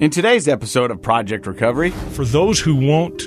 [0.00, 3.26] In today's episode of Project Recovery, for those who won't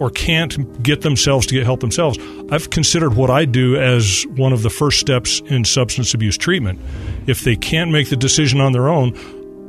[0.00, 2.18] or can't get themselves to get help themselves,
[2.50, 6.80] I've considered what I do as one of the first steps in substance abuse treatment.
[7.26, 9.12] If they can't make the decision on their own,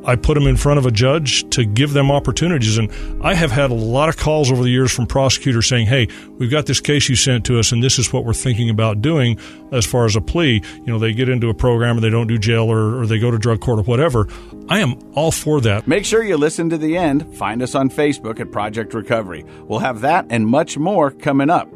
[0.06, 2.78] I put them in front of a judge to give them opportunities.
[2.78, 2.92] And
[3.22, 6.08] I have had a lot of calls over the years from prosecutors saying, Hey,
[6.38, 9.02] we've got this case you sent to us, and this is what we're thinking about
[9.02, 9.40] doing
[9.72, 10.62] as far as a plea.
[10.74, 13.20] You know, they get into a program or they don't do jail or, or they
[13.20, 14.28] go to drug court or whatever.
[14.70, 15.88] I am all for that.
[15.88, 17.36] make sure you listen to the end.
[17.36, 19.44] Find us on Facebook at Project Recovery.
[19.64, 21.70] We'll have that and much more coming up.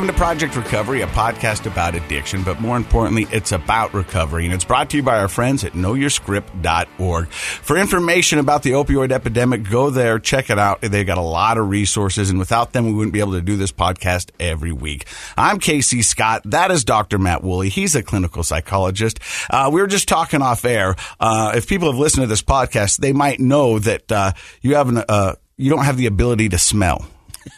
[0.00, 4.46] Welcome to Project Recovery, a podcast about addiction, but more importantly, it's about recovery.
[4.46, 7.28] And it's brought to you by our friends at knowyourscript.org.
[7.28, 10.80] For information about the opioid epidemic, go there, check it out.
[10.80, 13.58] They've got a lot of resources, and without them, we wouldn't be able to do
[13.58, 15.04] this podcast every week.
[15.36, 16.44] I'm Casey Scott.
[16.46, 17.18] That is Dr.
[17.18, 17.68] Matt Woolley.
[17.68, 19.20] He's a clinical psychologist.
[19.50, 20.96] Uh, we were just talking off air.
[21.18, 24.88] Uh, if people have listened to this podcast, they might know that uh, you have
[24.88, 27.06] an, uh, you don't have the ability to smell.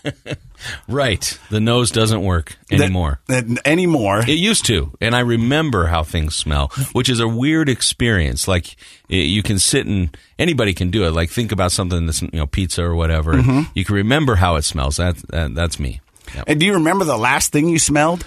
[0.86, 1.38] Right.
[1.50, 3.20] The nose doesn't work anymore.
[3.26, 4.20] That, that- anymore.
[4.20, 8.46] it used to, and I remember how things smell, which is a weird experience.
[8.46, 8.76] Like
[9.08, 11.10] you can sit and anybody can do it.
[11.10, 13.32] Like think about something that's you know pizza or whatever.
[13.32, 14.98] and You can remember how it smells.
[14.98, 16.00] That, that that's me.
[16.34, 16.44] Yep.
[16.46, 18.24] And do you remember the last thing you smelled?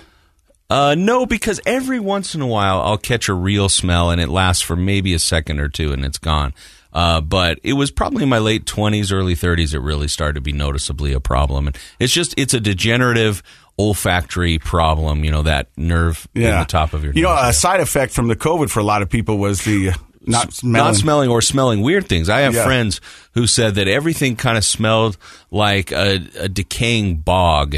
[0.70, 4.28] Uh, no, because every once in a while I'll catch a real smell and it
[4.30, 6.54] lasts for maybe a second or two and it's gone.
[6.96, 10.42] Uh, but it was probably in my late 20s, early 30s it really started to
[10.42, 11.68] be noticeably a problem.
[11.68, 13.44] And it's just, it's a degenerative
[13.78, 17.82] olfactory problem, you know, that nerve in the top of your You know, a side
[17.82, 19.94] effect from the COVID for a lot of people was the uh,
[20.26, 20.86] not smelling.
[20.86, 22.30] Not smelling or smelling weird things.
[22.30, 22.64] I have Yeah.
[22.64, 23.02] friends
[23.34, 25.18] who said that everything kind of smelled
[25.52, 27.76] like a, a decaying bog.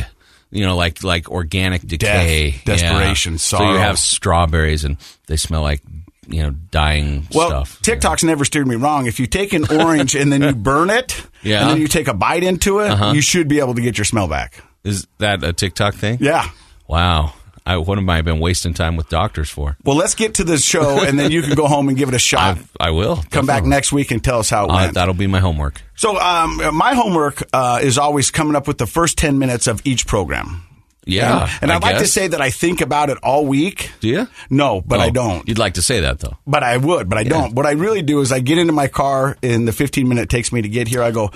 [0.52, 3.38] You know, like like organic decay, Death, desperation, Yeah.
[3.40, 5.82] So you have strawberries, and they smell like
[6.28, 7.82] you know dying well, stuff.
[7.82, 9.06] TikTok's never steered me wrong.
[9.08, 11.62] If you take an orange and then you burn it, Yeah.
[11.62, 13.12] and then you take a bite into it, Uh-huh.
[13.14, 14.64] you should be able to get your smell back.
[14.84, 16.18] Is that a TikTok thing?
[16.22, 16.48] Yeah.
[16.88, 17.34] Wow.
[17.66, 19.76] I, what am I been wasting time with doctors for?
[19.84, 22.16] Well, let's get to the show, and then you can go home and give it
[22.16, 22.58] a shot.
[22.80, 24.94] I will Come back next week and tell us how it Uh, went.
[24.94, 25.82] that'll be my homework.
[25.96, 29.82] so, um, my homework uh, is always coming up with the first ten minutes of
[29.84, 30.64] each program.
[31.08, 33.92] Yeah, and, and I I'd like to say that I think about it all week.
[34.00, 34.28] Do you?
[34.50, 35.48] No, but I Oh, don't.
[35.48, 36.38] You'd like to say that though.
[36.46, 37.54] But I would, but I don't.
[37.56, 40.30] What I really do is I get into my car in the 15 minute it
[40.30, 41.02] takes me to get here.
[41.02, 41.32] I go,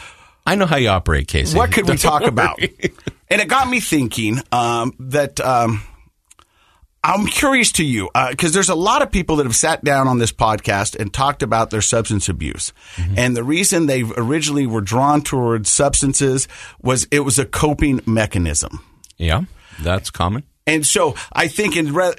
[0.46, 1.58] I know how you operate, Casey.
[1.58, 2.60] what could we Don't talk about?
[3.30, 5.84] And it got me thinking um, that um,
[7.04, 10.20] I'm curious to you because there's a lot of people that have sat down on
[10.20, 12.74] this podcast and talked about their substance abuse.
[13.16, 16.48] And the reason they originally were drawn towards substances
[16.82, 18.84] was it was a coping mechanism.
[19.18, 19.44] Yeah,
[19.84, 20.44] that's common.
[20.68, 22.14] And so I think in ra-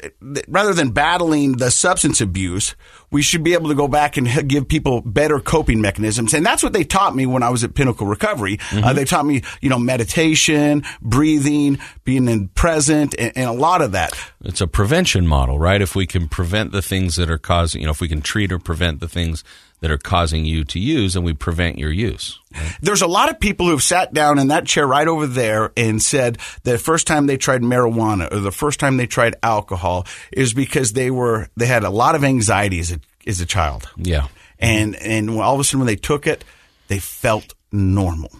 [0.48, 2.74] rather than battling the substance abuse,
[3.10, 6.34] we should be able to go back and give people better coping mechanisms.
[6.34, 8.58] And that's what they taught me when I was at Pinnacle Recovery.
[8.72, 13.80] Uh, they taught me, you know, meditation, breathing, being in present, and, and a lot
[13.80, 14.12] of that.
[14.44, 15.80] It's a prevention model, right?
[15.80, 18.50] If we can prevent the things that are causing, you know, if we can treat
[18.50, 19.44] or prevent the things
[19.82, 22.38] that are causing you to use, and we prevent your use.
[22.80, 26.00] There's a lot of people who've sat down in that chair right over there and
[26.00, 30.54] said the first time they tried marijuana or the first time they tried alcohol is
[30.54, 33.90] because they were they had a lot of anxiety as a, as a child.
[33.96, 34.28] Yeah.
[34.60, 36.44] and and all of a sudden when they took it,
[36.86, 38.30] they felt normal.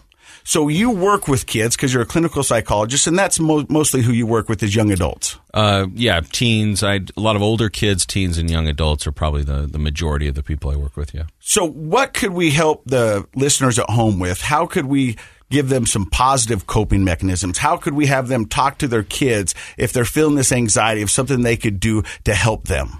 [0.43, 4.11] So you work with kids because you're a clinical psychologist, and that's mo- mostly who
[4.11, 5.37] you work with is young adults.
[5.53, 6.83] Uh, yeah, teens.
[6.83, 10.27] I a lot of older kids, teens, and young adults are probably the, the majority
[10.27, 11.13] of the people I work with.
[11.13, 11.23] Yeah.
[11.39, 14.41] So what could we help the listeners at home with?
[14.41, 15.17] How could we
[15.49, 17.59] give them some positive coping mechanisms?
[17.59, 21.11] How could we have them talk to their kids if they're feeling this anxiety of
[21.11, 22.99] something they could do to help them?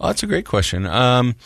[0.00, 0.84] Oh, that's a great question.
[0.84, 1.36] Um,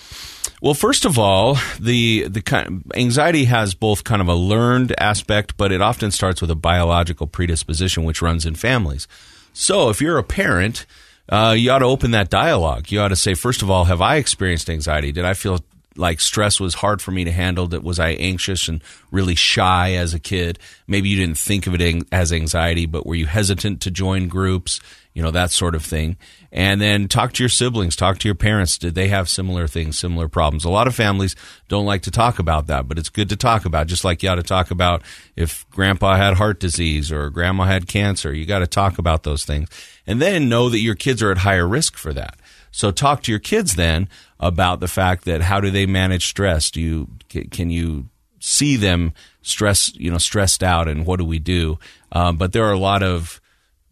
[0.63, 5.57] well, first of all, the the kind anxiety has both kind of a learned aspect,
[5.57, 9.07] but it often starts with a biological predisposition, which runs in families.
[9.53, 10.87] So, if you're a parent,
[11.29, 12.91] uh, you ought to open that dialogue.
[12.91, 15.13] You ought to say, first of all, have I experienced anxiety?
[15.13, 15.61] Did I feel
[15.97, 17.67] like stress was hard for me to handle?
[17.67, 20.59] That was I anxious and really shy as a kid?
[20.87, 24.81] Maybe you didn't think of it as anxiety, but were you hesitant to join groups?
[25.15, 26.19] You know that sort of thing.
[26.57, 28.79] And then talk to your siblings, talk to your parents.
[28.79, 30.65] Did they have similar things, similar problems?
[30.65, 31.37] A lot of families
[31.69, 33.89] don't like to talk about that, but it's good to talk about.
[33.89, 35.03] Just like you ought to talk about
[35.37, 38.33] if grandpa had heart disease or grandma had cancer.
[38.33, 39.69] You got to talk about those things,
[40.07, 42.39] and then know that your kids are at higher risk for that.
[42.71, 44.09] So talk to your kids then
[44.41, 46.71] about the fact that how do they manage stress?
[46.71, 47.09] Do you
[47.51, 48.07] can you
[48.41, 49.13] see them
[49.43, 51.79] stress you know stressed out and what do we do?
[52.13, 53.43] Um, but there are a lot of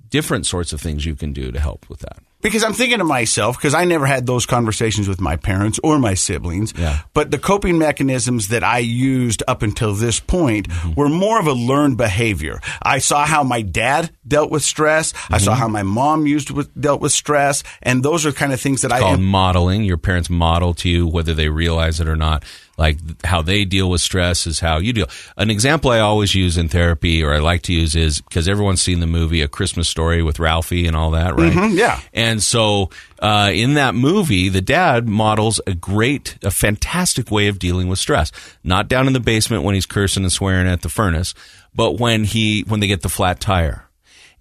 [0.08, 2.20] different sorts of things you can do to help with that.
[2.44, 5.98] Because I'm thinking to myself, because I never had those conversations with my parents or
[5.98, 6.74] my siblings.
[6.76, 7.00] Yeah.
[7.14, 10.92] But the coping mechanisms that I used up until this point mm-hmm.
[10.92, 12.60] were more of a learned behavior.
[12.82, 15.14] I saw how my dad dealt with stress.
[15.30, 15.60] I saw mm-hmm.
[15.60, 18.92] how my mom used with, dealt with stress, and those are kind of things that
[18.92, 19.84] I Called modeling.
[19.84, 22.44] Your parents model to you whether they realize it or not.
[22.76, 25.06] Like how they deal with stress is how you deal.
[25.36, 28.82] An example I always use in therapy, or I like to use, is because everyone's
[28.82, 31.52] seen the movie A Christmas Story with Ralphie and all that, right?
[31.52, 32.00] Mhm, yeah.
[32.12, 32.90] And so
[33.20, 38.00] uh, in that movie, the dad models a great, a fantastic way of dealing with
[38.00, 38.32] stress.
[38.64, 41.32] Not down in the basement when he's cursing and swearing at the furnace,
[41.76, 43.88] but when he when they get the flat tire,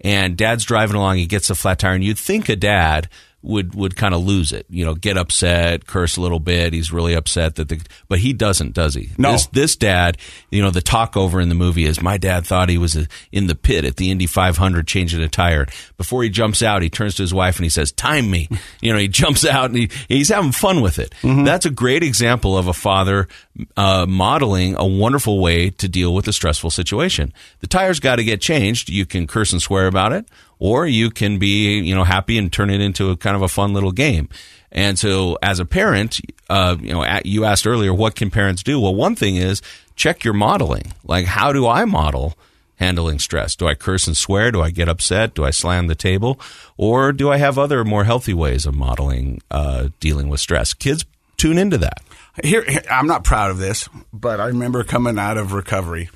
[0.00, 3.08] and dad's driving along, he gets a flat tire, and you'd think a dad
[3.44, 6.72] would would kind of lose it, you know, get upset, curse a little bit.
[6.72, 9.10] He's really upset that the, but he doesn't, does he?
[9.18, 9.32] No.
[9.32, 10.16] This, this dad,
[10.50, 13.04] you know, the talk over in the movie is my dad thought he was uh,
[13.30, 15.66] in the pit at the Indy 500 changing a tire.
[15.98, 18.48] Before he jumps out, he turns to his wife and he says, "Time me."
[18.80, 21.14] You know, he jumps out and he, he's having fun with it.
[21.22, 23.28] That's a great example of a father
[23.76, 27.32] uh, modeling a wonderful way to deal with a stressful situation.
[27.60, 28.88] The tire's got to get changed.
[28.90, 30.26] You can curse and swear about it,
[30.64, 33.48] or you can be, you know, happy and turn it into a kind of a
[33.48, 34.30] fun little game.
[34.72, 38.62] And so, as a parent, uh, you know, at, you asked earlier, what can parents
[38.62, 38.80] do?
[38.80, 39.60] Well, one thing is
[39.94, 40.94] check your modeling.
[41.04, 42.38] Like, how do I model
[42.76, 43.54] handling stress?
[43.56, 44.50] Do I curse and swear?
[44.50, 45.34] Do I get upset?
[45.34, 46.40] Do I slam the table?
[46.78, 50.72] Or do I have other more healthy ways of modeling uh, dealing with stress?
[50.72, 51.04] Kids
[51.36, 52.00] tune into that.
[52.42, 56.08] Here, here- I'm not proud of this, but I remember coming out of recovery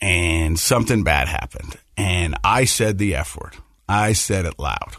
[0.00, 3.56] and something bad happened, and I said the F word.
[3.90, 4.96] I said it loud.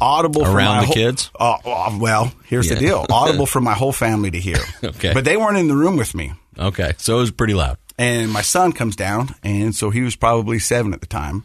[0.00, 0.56] Audible for Mm-hmm.
[0.56, 1.30] Around my the whole- kids?
[1.38, 2.74] Uh, uh, well, here's Yeah.
[2.74, 3.06] the deal.
[3.10, 4.58] Audible for my whole family to hear.
[4.84, 5.12] Okay.
[5.14, 6.32] but they weren't in the room with me.
[6.58, 7.78] Okay, so it was pretty loud.
[7.98, 11.44] And my son comes down, and so he was probably seven at the time,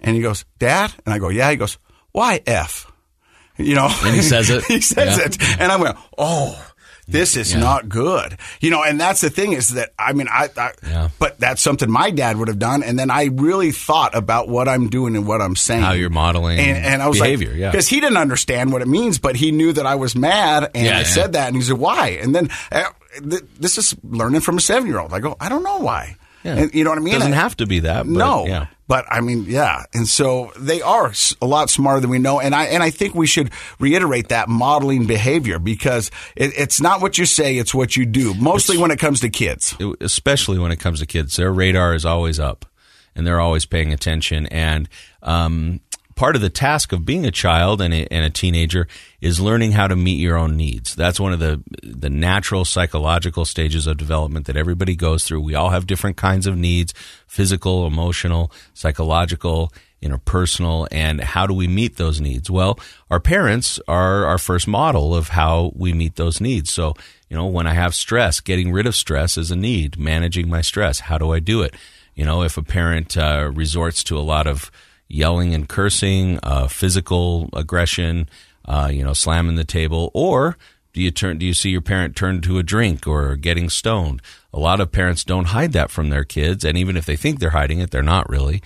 [0.00, 1.78] and he goes, "Dad," and I go, "Yeah." He goes,
[2.12, 2.90] "Why F?"
[3.56, 4.64] You know, And he says it?
[4.68, 5.24] he says Yeah.
[5.26, 6.60] it, and I went, "Oh."
[7.08, 7.60] This is Yeah.
[7.60, 11.08] not good, you know, and that's the thing is that I mean, I, I Yeah.
[11.20, 14.68] but that's something my dad would have done, and then I really thought about what
[14.68, 17.58] I'm doing and what I'm saying, How you're modeling and, and I was behavior, like,
[17.58, 17.70] yeah.
[17.70, 20.86] because he didn't understand what it means, but he knew that I was mad, and
[20.86, 22.84] Yeah, I said that, and he said, "Why?" And then uh,
[23.30, 25.12] th- this is learning from a seven year old.
[25.14, 26.16] I go, "I don't know why."
[26.46, 26.56] Yeah.
[26.62, 27.14] And you know what I mean?
[27.14, 28.04] It doesn't I- have to be that.
[28.04, 28.66] But, no, Yeah.
[28.88, 31.12] but I mean, yeah, and so they are
[31.42, 34.48] a lot smarter than we know, and I and I think we should reiterate that
[34.48, 38.32] modeling behavior because it, it's not what you say; it's what you do.
[38.34, 39.74] Mostly when it comes to kids.
[39.80, 42.64] it- especially when it comes to kids, their radar is always up,
[43.14, 44.46] and they're always paying attention.
[44.46, 44.88] And
[45.22, 45.80] um,
[46.14, 48.86] part of the task of being a child and a, and a teenager
[49.26, 50.94] is learning how to meet your own needs.
[50.94, 55.42] That's one of the the natural psychological stages of development that everybody goes through.
[55.42, 56.94] We all have different kinds of needs:
[57.26, 59.72] physical, emotional, psychological.
[60.02, 62.50] Interpersonal, and how do we meet those needs?
[62.50, 62.78] Well,
[63.10, 66.70] our parents are our first model of how we meet those needs.
[66.70, 66.94] So,
[67.30, 69.98] you know, when I have stress, getting rid of stress is a need.
[69.98, 71.74] Managing my stress, how do I do it?
[72.14, 74.70] You know, if a parent uh, resorts to a lot of
[75.08, 78.28] yelling and cursing, uh, physical aggression,
[78.66, 80.56] uh, you know, slamming the table, or
[80.92, 81.36] do you turn?
[81.38, 84.22] Do you see your parent turn to a drink or getting stoned?
[84.54, 87.38] A lot of parents don't hide that from their kids, and even if they think
[87.38, 88.62] they're hiding it, they're not really.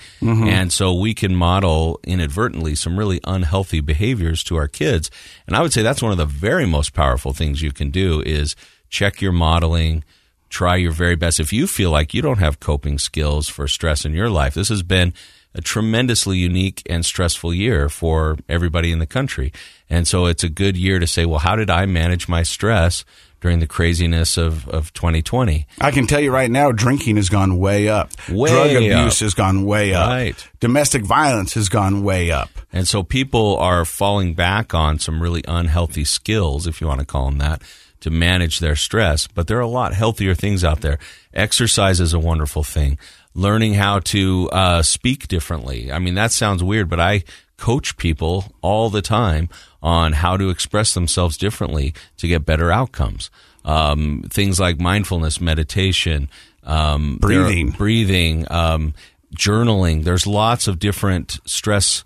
[0.48, 5.10] And so we can model inadvertently some really unhealthy behaviors to our kids.
[5.48, 8.22] And I would say that's one of the very most powerful things you can do
[8.24, 8.54] is
[8.88, 10.04] check your modeling,
[10.48, 11.40] try your very best.
[11.40, 14.68] If you feel like you don't have coping skills for stress in your life, this
[14.68, 15.12] has been
[15.54, 19.52] a tremendously unique and stressful year for everybody in the country.
[19.88, 23.04] And so it's a good year to say, well, how did I manage my stress
[23.40, 25.66] during the craziness of, of 2020?
[25.80, 28.12] I can tell you right now, drinking has gone way up.
[28.28, 30.08] Way Drug abuse has gone way up.
[30.08, 30.48] Right.
[30.60, 32.50] Domestic violence has gone way up.
[32.72, 37.06] And so people are falling back on some really unhealthy skills, if you want to
[37.06, 37.62] call them that,
[38.00, 39.26] to manage their stress.
[39.26, 40.98] But there are a lot healthier things out there.
[41.34, 42.98] Exercise is a wonderful thing.
[43.34, 45.92] Learning how to uh, speak differently.
[45.92, 47.22] I mean, that sounds weird, but I
[47.56, 49.48] coach people all the time
[49.82, 53.30] on how to express themselves differently to get better outcomes.
[53.64, 56.28] Um, things like mindfulness, meditation,
[56.64, 57.70] um, Breathing.
[57.70, 58.94] breathing, um,
[59.36, 60.04] journaling.
[60.04, 62.04] There's lots of different stress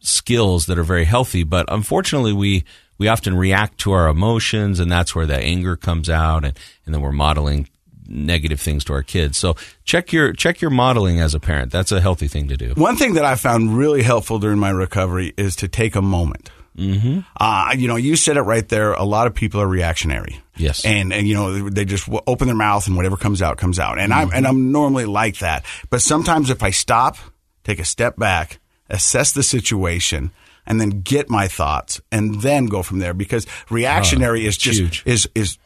[0.00, 2.64] skills that are very healthy, but unfortunately, we
[2.98, 6.94] we often react to our emotions, and that's where the anger comes out, and, and
[6.94, 7.68] then we're modeling
[8.12, 9.38] negative things to our kids.
[9.38, 11.72] So check your check your modeling as a parent.
[11.72, 12.74] That's a healthy thing to do.
[12.74, 16.50] One thing that I found really helpful during my recovery is to take a moment.
[16.76, 17.20] Mm-hmm.
[17.38, 18.94] Uh, you know, you said it right there.
[18.94, 20.40] A lot of people are reactionary.
[20.56, 20.84] Yes.
[20.84, 23.98] and and you know they just open their mouth and whatever comes out comes out.
[23.98, 25.64] And I'm and I'm normally like that.
[25.90, 27.16] But sometimes if I stop,
[27.64, 30.30] take a step back, assess the situation,
[30.66, 33.14] and then get my thoughts, and then go from there.
[33.14, 35.02] Because reactionary is just huge.
[35.06, 35.58] is is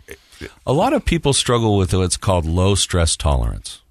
[0.67, 3.83] A lot of people struggle with what's called low stress tolerance.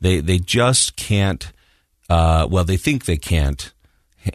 [0.00, 1.50] They they just can't.
[2.08, 3.72] Uh, well, they think they can't.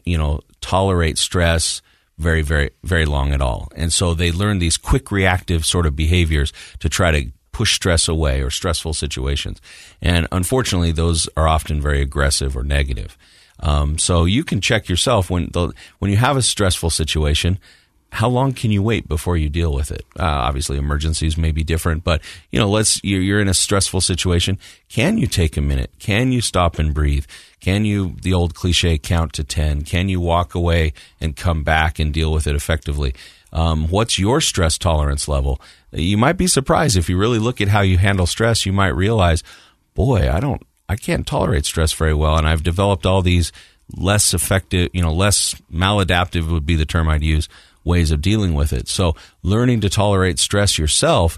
[0.03, 1.82] You know, tolerate stress
[2.18, 5.96] very very very long at all, and so they learn these quick reactive sort of
[5.96, 9.60] behaviors to try to push stress away or stressful situations.
[10.01, 13.18] And unfortunately, those are often very aggressive or negative.
[13.60, 17.60] Um, so you can check yourself when the, when you have a stressful situation
[18.12, 20.04] how long can you wait before you deal with it?
[20.20, 24.01] Uh, obviously, emergencies may be different, but you know, let's you're, you're in a stressful
[24.01, 24.58] situation.
[24.88, 25.92] Can you take a minute?
[26.00, 27.25] Can you stop and breathe?
[27.60, 29.84] Can you, the old cliche, count to ten?
[29.84, 33.13] Can you walk away and come back and deal with it effectively?
[33.51, 35.62] Um, what's your stress tolerance level?
[35.92, 38.66] You might be surprised if you really look at how you handle stress.
[38.66, 39.44] You might realize,
[39.94, 43.51] boy, I don't, I can't tolerate stress very well, and I've developed all these
[43.96, 47.50] less effective, you know, less maladaptive would be the term I'd use
[47.89, 48.88] ways of dealing with it.
[48.88, 51.38] So learning to tolerate stress yourself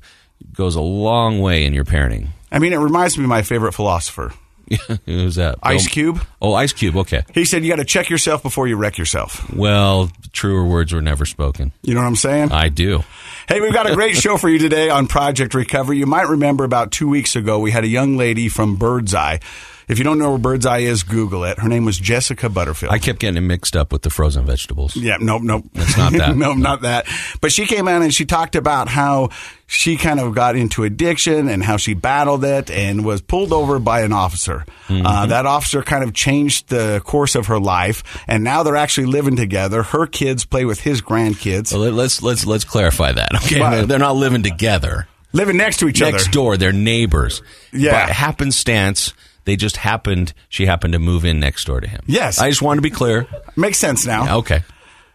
[0.53, 2.27] goes a long way in your parenting.
[2.51, 4.33] I mean, it reminds me of my favorite philosopher,
[5.05, 5.59] Who's that?
[5.63, 6.21] Ice Cube.
[6.41, 6.95] Oh, Ice Cube.
[6.97, 7.23] Okay.
[7.33, 9.51] He said you got to check yourself before you wreck yourself.
[9.53, 11.71] Well, truer words were never spoken.
[11.81, 12.51] You know what I'm saying?
[12.51, 13.03] I do.
[13.47, 15.97] Hey, we've got a great show for you today on Project Recovery.
[15.97, 19.39] You might remember about two weeks ago, we had a young lady from Birdseye.
[19.87, 21.59] If you don't know where Birdseye is, Google it.
[21.59, 22.91] Her name was Jessica Butterfield.
[22.93, 24.95] I kept getting it mixed up with the frozen vegetables.
[24.95, 25.65] Yeah, nope, nope.
[25.73, 26.35] That's not that.
[26.37, 27.07] nope, not that.
[27.41, 29.29] But she came out and she talked about how
[29.67, 33.79] she kind of got into addiction and how she battled it and was pulled over
[33.79, 34.65] by an officer.
[34.87, 35.05] Mm-hmm.
[35.05, 39.07] Uh, that officer kind of changed the course of her life, and now they're actually
[39.07, 39.83] living together.
[39.83, 43.35] Her kids play with his grandkids, let- let's let's let's clarify that.
[43.35, 46.17] Okay, they're, they're not living together living next to each next other.
[46.17, 46.57] Next door.
[46.57, 47.41] They're neighbors.
[47.71, 48.07] Yeah.
[48.07, 49.13] By happenstance,
[49.45, 50.33] they just happened.
[50.49, 52.01] She happened to move in next door to him.
[52.05, 52.39] Yes.
[52.39, 53.27] I just wanted to be clear.
[53.55, 54.39] Makes sense now.
[54.39, 54.63] Okay.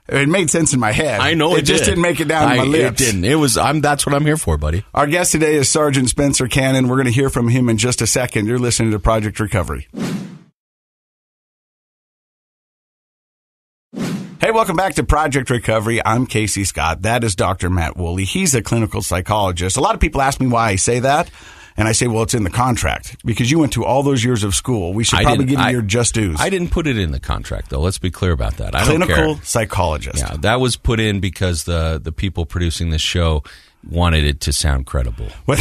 [0.09, 1.21] It made sense in my head.
[1.21, 1.90] I know it, just did.
[1.90, 3.00] didn't make it down I, to my lips.
[3.00, 3.25] It didn't.
[3.25, 3.56] It was.
[3.56, 3.80] I'm.
[3.80, 4.85] That's what I'm here for, buddy.
[4.95, 6.87] Our guest today is Sergeant Spencer Cannon.
[6.87, 8.47] We're going to hear from him in just a second.
[8.47, 9.88] You're listening to Project Recovery.
[14.38, 16.00] Hey, welcome back to Project Recovery.
[16.04, 17.02] I'm Casey Scott.
[17.02, 17.68] That is Dr.
[17.68, 18.23] Matt Woolley.
[18.23, 19.76] He's a clinical psychologist.
[19.76, 21.30] A lot of people ask me why I say that.
[21.78, 24.45] And I say, well, it's in the contract because you went to all those years
[24.45, 24.95] of school.
[24.95, 26.38] We should I probably give you I- your just dues.
[26.40, 27.80] I didn't put it in the contract, though.
[27.80, 28.75] Let's be clear about that.
[28.75, 30.18] I don't Clinical psychologist.
[30.18, 33.42] Yeah, that was put in because the the people producing this show
[33.90, 35.28] wanted it to sound credible.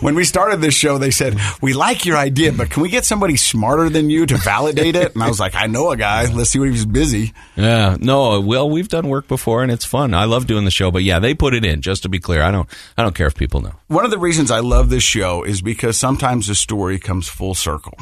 [0.00, 3.04] When, we started this show, they said, We like your idea, but can we get
[3.04, 5.14] somebody smarter than you to validate it?
[5.14, 6.32] And I was like, I know a guy.
[6.32, 7.32] Let's see what he's busy.
[7.56, 8.40] Yeah, no.
[8.40, 10.14] Well, we've done work before, and it's fun.
[10.14, 11.82] I love doing the show, but yeah, they put it in.
[11.82, 12.68] Just to be clear, I don't.
[12.96, 13.74] I don't care if people know.
[13.88, 17.54] One of the reasons I love this show is because sometimes the story comes full
[17.54, 17.94] circle.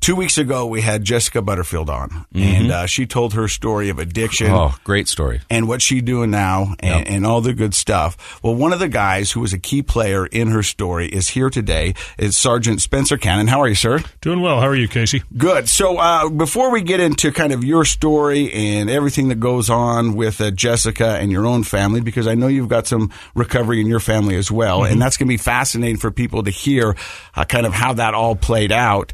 [0.00, 3.98] Two weeks ago, we had Jessica Butterfield on, and uh, she told her story of
[3.98, 4.50] addiction.
[4.50, 5.42] Oh, great story.
[5.50, 8.40] and what she's doing now and, and all the good stuff.
[8.42, 11.50] Well, one of the guys who was a key player in her story is here
[11.50, 11.94] today.
[12.16, 13.46] Is Sergeant Spencer Cannon.
[13.46, 14.00] How are you, sir?
[14.22, 14.58] Doing well.
[14.60, 15.22] How are you, Casey?
[15.36, 15.68] Good.
[15.68, 20.14] So uh, before we get into kind of your story and everything that goes on
[20.14, 23.86] with uh, Jessica and your own family, because I know you've got some recovery in
[23.86, 26.96] your family as well, and that's going to be fascinating for people to hear
[27.36, 29.12] uh, kind of how that all played out.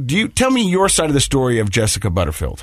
[0.00, 2.62] Do you tell me your side of the story of Jessica Butterfield?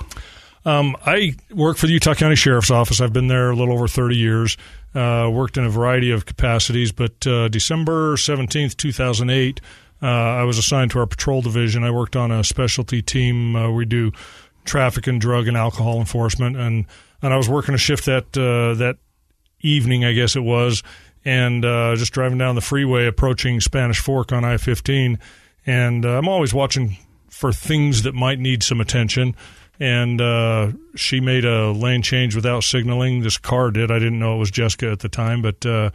[0.66, 3.00] Um, I work for the Utah County Sheriff's Office.
[3.00, 4.58] I've been there a little over 30 years.
[4.96, 9.62] Uh, worked in a variety of capacities, but uh, December 17th, 2008,
[10.02, 11.84] uh, I was assigned to our patrol division.
[11.84, 13.56] I worked on a specialty team.
[13.56, 14.12] Uh, we do
[14.66, 16.86] traffic and drug and alcohol enforcement, and
[17.22, 18.98] and I was working a shift that uh, that
[19.62, 20.84] evening, I guess it was,
[21.26, 25.20] and uh, just driving down the freeway, approaching Spanish Fork on I-15,
[25.66, 26.98] and I'm always watching
[27.40, 29.34] for things that might need some attention.
[29.80, 33.22] And uh, she made a lane change without signaling.
[33.22, 33.92] This car did.
[33.92, 35.92] I didn't know it was Jessica at the time, but uh,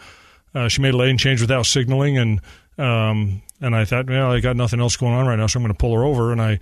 [0.55, 2.41] uh, she made a lane change without signaling, and
[2.79, 5.65] um, and I thought, well, I got nothing else going on right now, so I'm
[5.65, 6.33] going to pull her over.
[6.33, 6.61] And I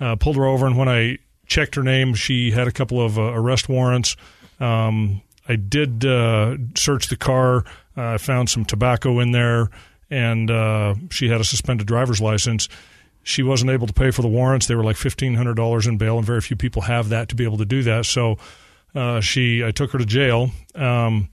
[0.00, 3.16] uh, pulled her over, and when I checked her name, she had a couple of
[3.16, 4.16] uh, arrest warrants.
[4.58, 7.64] Um, I did uh, search the car.
[7.96, 9.70] I found some tobacco in there,
[10.10, 10.50] and
[11.12, 12.68] she had a suspended driver's license.
[13.24, 14.66] She wasn't able to pay for the warrants.
[14.66, 17.34] They were like fifteen hundred dollars in bail, and very few people have that to
[17.34, 18.06] be able to do that.
[18.06, 18.38] So
[18.94, 20.50] uh, she, I took her to jail.
[20.74, 21.28] Um,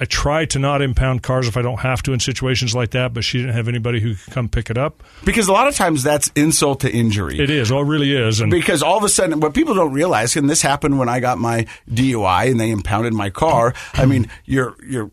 [0.00, 3.12] I try to not impound cars if I don't have to in situations like that,
[3.12, 5.02] but she didn't have anybody who could come pick it up.
[5.24, 7.40] Because a lot of times that's insult to injury.
[7.40, 9.92] It is, oh, it really is, and because all of a sudden, what people don't
[9.92, 13.74] realize, and this happened when I got my DUI and they impounded my car.
[13.94, 15.10] I mean, you're you're.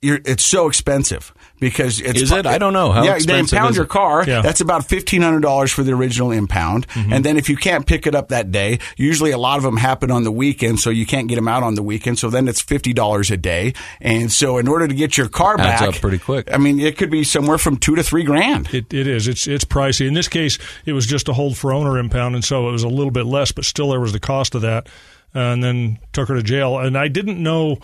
[0.00, 2.46] You're, it's so expensive because it's Is it?
[2.46, 2.92] I don't know.
[2.92, 4.24] How yeah, they impound your car.
[4.26, 4.42] Yeah.
[4.42, 7.12] That's about fifteen hundred dollars for the original impound, Mm-hmm.
[7.12, 9.76] and then if you can't pick it up that day, usually a lot of them
[9.76, 12.18] happen on the weekend, so you can't get them out on the weekend.
[12.18, 15.54] So then it's fifty dollars a day, and so in order to get your car
[15.58, 16.52] Adds back, up pretty quick.
[16.52, 18.72] I mean, it could be somewhere from two to three grand.
[18.74, 19.28] It, it is.
[19.28, 20.06] It's it's pricey.
[20.06, 22.82] In this case, it was just a hold for owner impound, and so it was
[22.82, 24.88] a little bit less, but still there was the cost of that.
[25.34, 26.78] and then took her to jail.
[26.78, 27.78] And I didn't know.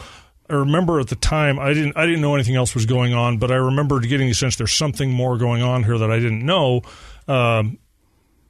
[0.51, 3.39] I remember at the time I didn't I didn't know anything else was going on,
[3.39, 6.45] but I remember getting the sense there's something more going on here that I didn't
[6.45, 6.83] know.
[7.29, 7.79] Um,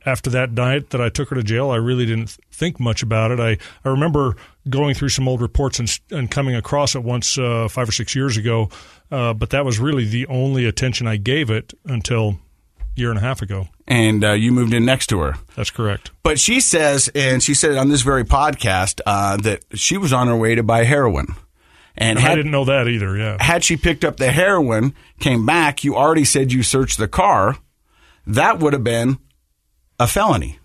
[0.06, 3.02] after that night that I took her to jail, I really didn't th- think much
[3.02, 3.38] about it.
[3.38, 4.36] I, I remember
[4.68, 8.14] going through some old reports and, and coming across it once uh, five or six
[8.14, 8.70] years ago,
[9.10, 12.38] uh, but that was really the only attention I gave it until
[12.80, 13.68] a year and a half ago.
[13.86, 15.34] And uh, you moved in next to her.
[15.54, 16.12] That's correct.
[16.22, 20.28] But she says, and she said on this very podcast, uh, that she was on
[20.28, 21.34] her way to buy heroin.
[22.00, 23.16] And I had, didn't know that either.
[23.16, 23.36] Yeah.
[23.38, 27.58] had she picked up the heroin, came back, you already said you searched the car,
[28.26, 29.18] that would have been
[29.98, 30.58] a felony.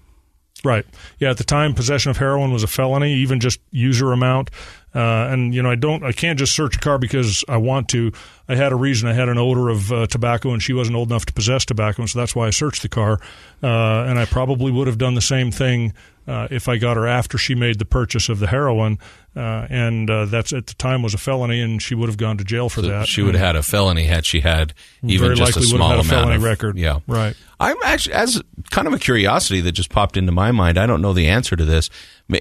[0.64, 0.86] Right.
[1.20, 1.32] Yeah.
[1.32, 4.50] At the time, possession of heroin was a felony, even just user amount.
[4.96, 7.90] Uh, and you know, I don't, I can't just search a car because I want
[7.90, 8.14] to.
[8.48, 9.10] I had a reason.
[9.10, 12.04] I had an odor of uh, tobacco, and she wasn't old enough to possess tobacco,
[12.04, 13.20] and so that's why I searched the car.
[13.62, 15.94] Uh, and I probably would have done the same thing
[16.28, 19.00] uh, if I got her after she made the purchase of the heroin.
[19.36, 22.38] Uh, and uh, that's at the time was a felony, and she would have gone
[22.38, 23.08] to jail for that.
[23.08, 26.02] She would have had a felony had she had even just a small had a
[26.02, 26.78] amount felony of record.
[26.78, 27.36] Yeah, Right.
[27.60, 28.42] I'm actually as
[28.72, 30.78] kind of a curiosity that just popped into my mind.
[30.78, 31.90] I don't know the answer to this,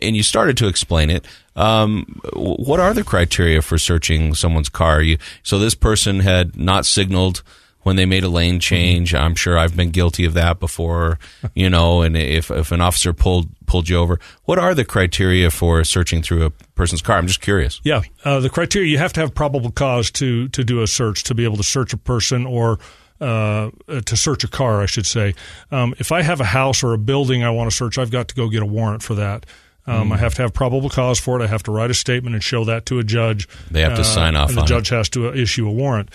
[0.03, 1.25] and you started to explain it.
[1.57, 5.03] Um, what are the criteria for searching someone's car?
[5.03, 7.43] You, so this person had not signaled
[7.85, 9.15] when they made a lane change.
[9.15, 11.19] I'm sure I've been guilty of that before,
[11.55, 12.03] you know.
[12.03, 16.21] And if if an officer pulled pulled you over, what are the criteria for searching
[16.23, 17.17] through a person's car?
[17.19, 17.81] I'm just curious.
[17.85, 21.23] Yeah, uh, the criteria you have to have probable cause to to do a search
[21.25, 22.79] to be able to search a person or
[23.21, 23.71] uh,
[24.05, 25.35] to search a car, I should say.
[25.71, 28.29] Um, if I have a house or a building I want to search, I've got
[28.29, 29.47] to go get a warrant for that.
[29.87, 31.45] Um, I have to have probable cause for it.
[31.45, 33.47] I have to write a statement and show that to a judge.
[33.71, 34.69] They have to Uh, sign off and the on it.
[34.69, 36.09] judge has to issue a warrant.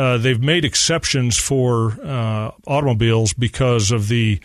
[0.00, 4.40] Uh, they've made exceptions for uh, automobiles because of the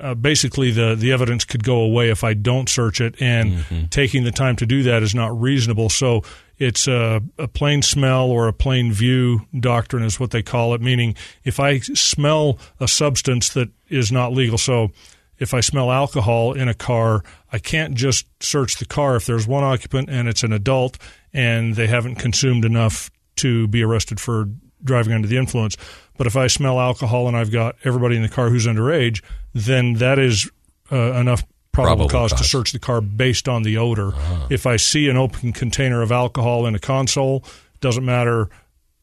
[0.00, 3.84] uh, basically the the evidence could go away if I don't search it, and Mm-hmm.
[3.90, 5.88] taking the time to do that is not reasonable.
[5.88, 6.22] So
[6.58, 10.80] it's a, a plain smell or a plain view doctrine is what they call it.
[10.80, 14.90] Meaning, if I smell a substance that is not legal, so
[15.38, 19.46] if I smell alcohol in a car, I can't just search the car if there's
[19.46, 20.98] one occupant and it's an adult
[21.32, 24.48] and they haven't consumed enough to be arrested for
[24.82, 25.76] driving under the influence.
[26.16, 29.22] But if I smell alcohol and I've got everybody in the car who's underage,
[29.54, 30.50] then that is
[30.90, 34.12] uh, enough probable, Probable cause, to search the car based on the odor.
[34.50, 37.44] If I see an open container of alcohol in a console,
[37.80, 38.48] doesn't matter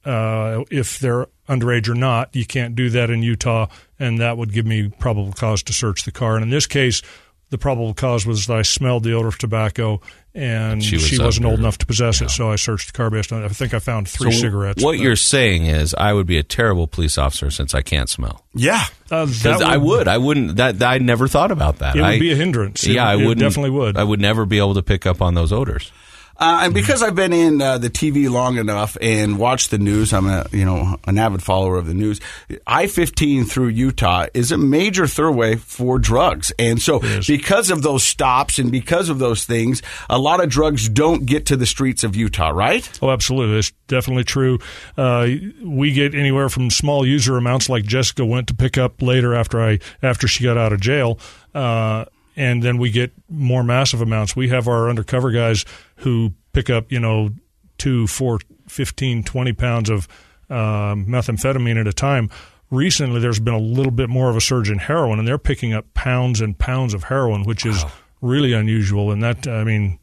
[0.03, 2.35] uh, if they're underage or not.
[2.35, 3.67] You can't do that in Utah,
[3.99, 6.35] and that would give me probable cause to search the car.
[6.35, 7.01] And in this case,
[7.49, 10.01] the probable cause was that I smelled the odor of tobacco,
[10.35, 12.29] and She she, was was not under- old enough to possess it.
[12.29, 13.45] So I searched the car based on it.
[13.45, 14.83] I think I found three So cigarettes.
[14.83, 18.43] What you're saying is, I would be a terrible police officer since I can't smell.
[18.53, 18.83] Yeah.
[19.09, 20.07] uh, 'Cause that I would.
[20.07, 20.57] I wouldn't.
[20.57, 21.95] That, that I never thought about that.
[21.95, 22.83] It would I, be a hindrance.
[22.83, 23.97] It yeah, would- I it would definitely would.
[23.97, 25.91] I would never be able to pick up on those odors.
[26.37, 30.13] Uh, and because I've been in uh, the TV long enough and watched the news,
[30.13, 32.19] I'm a you know an avid follower of the news.
[32.67, 38.59] I-15 through Utah is a major thoroughway for drugs, and so because of those stops
[38.59, 42.15] and because of those things, a lot of drugs don't get to the streets of
[42.15, 42.49] Utah.
[42.49, 42.87] Right?
[43.01, 43.57] Oh, absolutely.
[43.57, 44.59] It's definitely true.
[44.97, 45.27] Uh,
[45.63, 49.61] we get anywhere from small user amounts, like Jessica went to pick up later after
[49.61, 51.19] I after she got out of jail,
[51.53, 54.35] uh, and then we get more massive amounts.
[54.35, 55.65] We have our undercover guys
[55.97, 57.29] who pick up, you know,
[57.77, 60.07] two, four, 15, 20 pounds of
[60.49, 62.29] um, methamphetamine at a time.
[62.71, 65.73] Recently, there's been a little bit more of a surge in heroin, and they're picking
[65.73, 67.83] up pounds and pounds of heroin, which is
[68.21, 69.11] really unusual.
[69.11, 69.99] And that, I mean,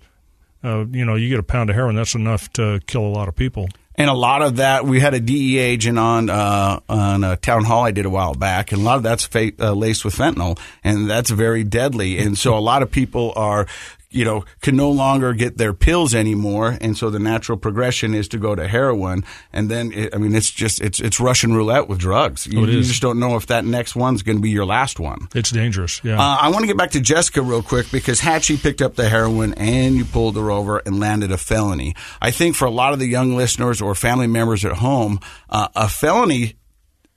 [0.63, 3.29] uh, you know, you get a pound of heroin, that's enough to kill a lot
[3.29, 3.69] of people.
[3.97, 7.65] And a lot of that, we had a DEA agent on uh, on a town
[7.65, 10.15] hall I did a while back, and a lot of that's fa- uh, laced with
[10.15, 12.19] fentanyl, and that's very deadly.
[12.19, 13.67] And so a lot of people are,
[14.15, 18.29] you know, can no longer get their pills anymore, and so the natural progression is
[18.29, 21.89] to go to heroin, and then it, I mean, it's just it's it's Russian roulette
[21.89, 22.47] with drugs.
[22.47, 25.01] You, Oh, you just don't know if that next one's going to be your last
[25.01, 25.29] one.
[25.35, 26.01] It's dangerous.
[26.05, 26.21] Yeah.
[26.21, 29.09] Uh, I want to get back to Jessica real quick because Hatchie picked up the
[29.09, 31.95] heroin and you pulled her over and landed a felony.
[32.21, 35.19] I think for a lot of the young listeners or family members at home,
[35.51, 36.55] uh, a felony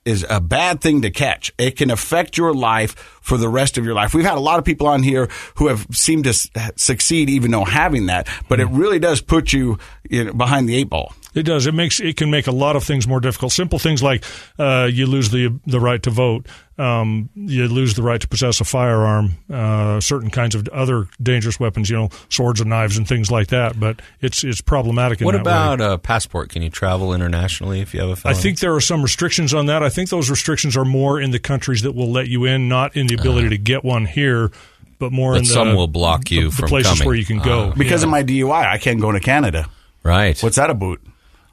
[0.06, 1.52] is a bad thing to catch.
[1.58, 4.14] It can affect your life for the rest of your life.
[4.14, 6.32] We've had a lot of people on here who have seemed to
[6.76, 10.76] succeed even though having that, but it really does put you, you know, behind the
[10.76, 11.12] eight ball.
[11.34, 11.66] It does.
[11.66, 13.52] It makes it can make a lot of things more difficult.
[13.52, 14.24] Simple things like
[14.58, 16.46] uh, you lose the the right to vote,
[16.78, 21.58] um, you lose the right to possess a firearm, uh, certain kinds of other dangerous
[21.58, 23.78] weapons, you know, swords and knives and things like that.
[23.80, 25.20] But it's it's problematic.
[25.20, 25.86] what that about way.
[25.92, 26.50] a passport?
[26.50, 28.38] Can you travel internationally if you have a felony?
[28.38, 29.82] I think there are some restrictions on that.
[29.82, 32.96] I think those restrictions are more in the countries that will let you in, not
[32.96, 34.50] in the ability to get one here,
[34.98, 37.06] but more But in the some will block you the, the from places coming.
[37.06, 37.70] where you can go.
[37.72, 37.74] Ah.
[37.76, 38.06] Because Yeah.
[38.08, 39.68] of my DUI, I can't go to Canada.
[40.02, 40.38] right.
[40.42, 40.98] What's that about?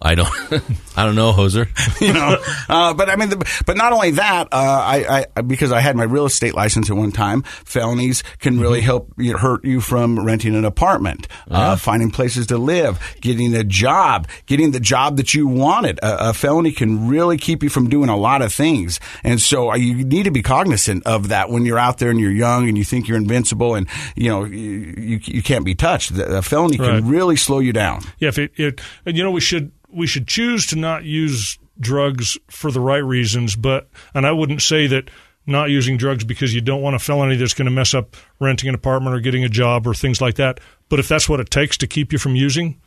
[0.05, 0.29] I don't.
[0.97, 1.67] I don't know, Hoser.
[2.01, 2.37] you know.
[2.69, 5.95] Uh, but I mean, the, but not only that, uh, I, I because I had
[5.95, 8.85] my real estate license at one time, felonies can really Mm-hmm.
[8.85, 13.63] help you, hurt you from renting an apartment, uh, finding places to live, getting a
[13.63, 15.99] job, getting the job that you wanted.
[16.03, 19.71] A, a felony can really keep you from doing a lot of things, and so
[19.71, 22.67] uh, you need to be cognizant of that when you're out there and you're young
[22.67, 26.13] and you think you're invincible and you know you you, you can't be touched.
[26.15, 26.99] The, a felony Right.
[26.99, 28.01] can really slow you down.
[28.19, 31.57] Yeah, if it, it and you know we should we should choose to not use
[31.79, 35.09] drugs for the right reasons, but and I wouldn't say that
[35.45, 38.69] not using drugs because you don't want a felony that's going to mess up renting
[38.69, 40.59] an apartment or getting a job or things like that.
[40.89, 42.79] But if that's what it takes to keep you from using,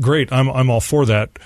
[0.00, 0.32] great.
[0.32, 1.38] I'm I'm all for that.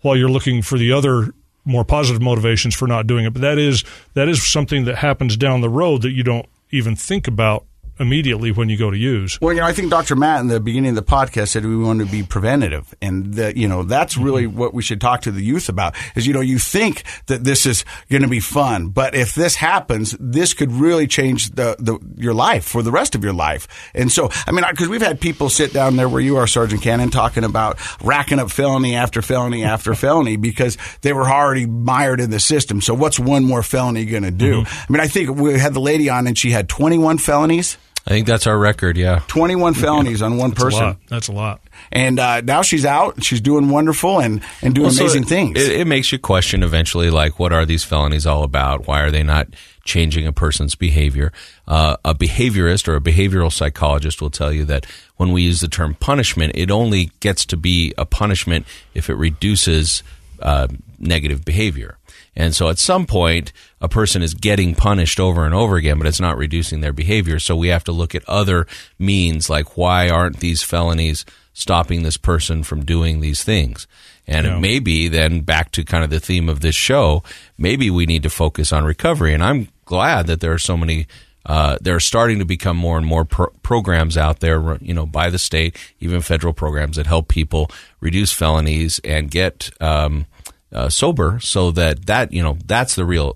[0.00, 1.32] While you're looking for the other
[1.64, 3.84] more positive motivations for not doing it, but that is
[4.14, 7.64] that is something that happens down the road that you don't even think about
[8.00, 9.38] immediately when you go to use.
[9.40, 10.16] Well, you know, I think Dr.
[10.16, 13.56] Matt in the beginning of the podcast said we want to be preventative, and that
[13.56, 14.24] you know that's mm-hmm.
[14.24, 15.94] really what we should talk to the youth about.
[16.14, 19.56] Is you know you think that this is going to be fun, but if this
[19.56, 23.90] happens, this could really change the, the your life for the rest of your life.
[23.94, 26.82] And so, I mean, because we've had people sit down there where you are, Sergeant
[26.82, 32.20] Cannon, talking about racking up felony after felony after felony because they were already mired
[32.20, 32.80] in the system.
[32.80, 34.62] So, what's one more felony going to do?
[34.62, 34.92] Mm-hmm.
[34.92, 37.76] I mean, I think we had the lady on, and she had 21 felonies.
[38.08, 38.96] I think that's our record.
[38.96, 39.20] Yeah.
[39.28, 40.80] 21 felonies on one That's person.
[40.80, 40.96] lot.
[41.08, 41.60] That's a lot.
[41.92, 43.22] And uh, now she's out.
[43.22, 45.60] She's doing wonderful and, and doing Well, so amazing it- things.
[45.62, 48.86] It, it makes you question eventually, like, what are these felonies all about?
[48.86, 49.48] Why are they not
[49.84, 51.34] changing a person's behavior?
[51.66, 54.86] Uh, a behaviorist or a behavioral psychologist will tell you that
[55.18, 59.16] when we use the term punishment, it only gets to be a punishment if it
[59.16, 60.02] reduces
[60.40, 60.66] uh,
[60.98, 61.97] negative behavior.
[62.38, 66.06] And so at some point, a person is getting punished over and over again, but
[66.06, 67.40] it's not reducing their behavior.
[67.40, 68.66] So we have to look at other
[68.98, 73.88] means, like why aren't these felonies stopping this person from doing these things?
[74.26, 74.56] And Yeah.
[74.56, 77.24] it may be then back to kind of the theme of this show,
[77.58, 79.34] maybe we need to focus on recovery.
[79.34, 81.06] And I'm glad that there are so many.
[81.46, 85.06] Uh, there are starting to become more and more pro- programs out there, you know,
[85.06, 87.70] by the state, even federal programs that help people
[88.00, 90.26] reduce felonies and get um,
[90.72, 93.34] uh, sober, so that that you know that's the real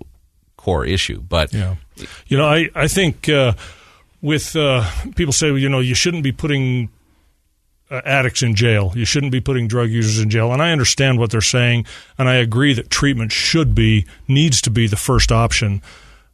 [0.57, 1.21] core issue.
[1.21, 1.75] But Yeah.
[2.27, 3.53] You know, I, I think uh,
[4.21, 6.89] with uh, people say, well, you know, you shouldn't be putting
[7.91, 8.91] uh, addicts in jail.
[8.95, 10.51] You shouldn't be putting drug users in jail.
[10.51, 11.85] And I understand what they're saying,
[12.17, 15.81] and I agree that treatment should be, needs to be the first option.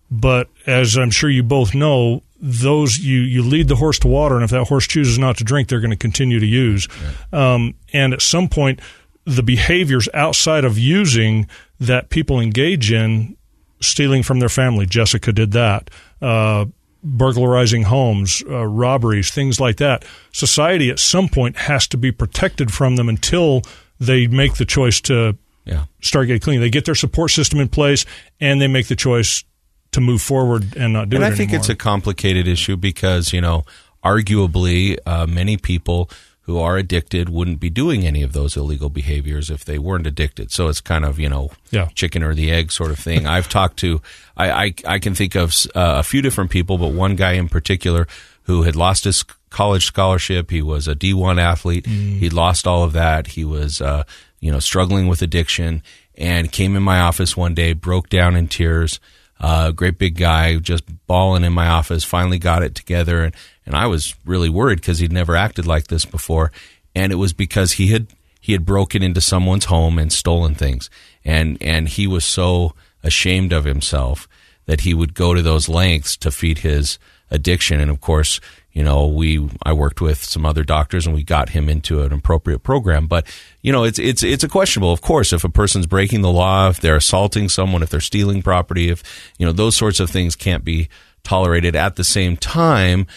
[0.09, 4.35] But as I'm sure you both know, those you, you lead the horse to water,
[4.35, 6.87] and if that horse chooses not to drink, they're going to continue to use.
[7.33, 8.79] Um, and at some point,
[9.25, 11.47] the behaviors outside of using
[11.79, 13.37] that people engage in,
[13.81, 15.89] stealing from their family, Jessica did that.
[16.21, 16.65] Uh,
[17.03, 20.03] burglarizing homes, uh, robberies, things like that.
[20.31, 23.61] Society at some point has to be protected from them until
[23.99, 26.59] they make the choice to yeah, start getting clean.
[26.59, 28.05] They get their support system in place
[28.39, 29.43] and they make the choice
[29.91, 31.59] to move forward and not do and it I think anymore.
[31.59, 33.65] it's a complicated issue because you know,
[34.03, 36.09] arguably, uh, many people
[36.49, 40.51] who are addicted wouldn't be doing any of those illegal behaviors if they weren't addicted.
[40.51, 41.89] So it's kind of you know, Yeah.
[41.93, 43.27] chicken or the egg sort of thing.
[43.27, 44.01] I've talked to,
[44.35, 47.49] I I, I can think of uh, a few different people, but one guy in
[47.49, 48.07] particular
[48.43, 50.49] who had lost his college scholarship.
[50.49, 51.85] He was a D1 athlete.
[51.85, 53.27] He'd lost all of that.
[53.27, 54.03] He was, uh,
[54.39, 55.83] you know, struggling with addiction
[56.17, 58.99] and came in my office one day, broke down in tears.
[59.39, 63.23] Uh, great big guy, just bawling in my office, finally got it together.
[63.23, 63.35] And,
[63.69, 66.51] and I was really worried because he'd never acted like this before.
[66.95, 68.07] And it was because he had,
[68.41, 70.89] he had broken into someone's home and stolen things.
[71.23, 74.27] And, and he was so ashamed of himself
[74.65, 76.97] that he would go to those lengths to feed his
[77.29, 77.79] addiction.
[77.79, 81.49] And of course, you know, we I worked with some other doctors and we got
[81.49, 83.05] him into an appropriate program.
[83.05, 83.27] But
[83.61, 84.93] you know, it's it's it's a questionable.
[84.93, 88.41] Of course, if a person's breaking the law, if they're assaulting someone, if they're stealing
[88.41, 89.03] property, if
[89.37, 90.87] you know those sorts of things can't be
[91.23, 91.75] tolerated.
[91.75, 93.07] At the same time,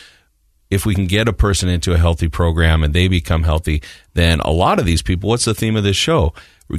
[0.72, 3.82] if we can get a person into a healthy program and they become healthy,
[4.14, 5.28] then a lot of these people.
[5.28, 6.32] What's the theme of this show?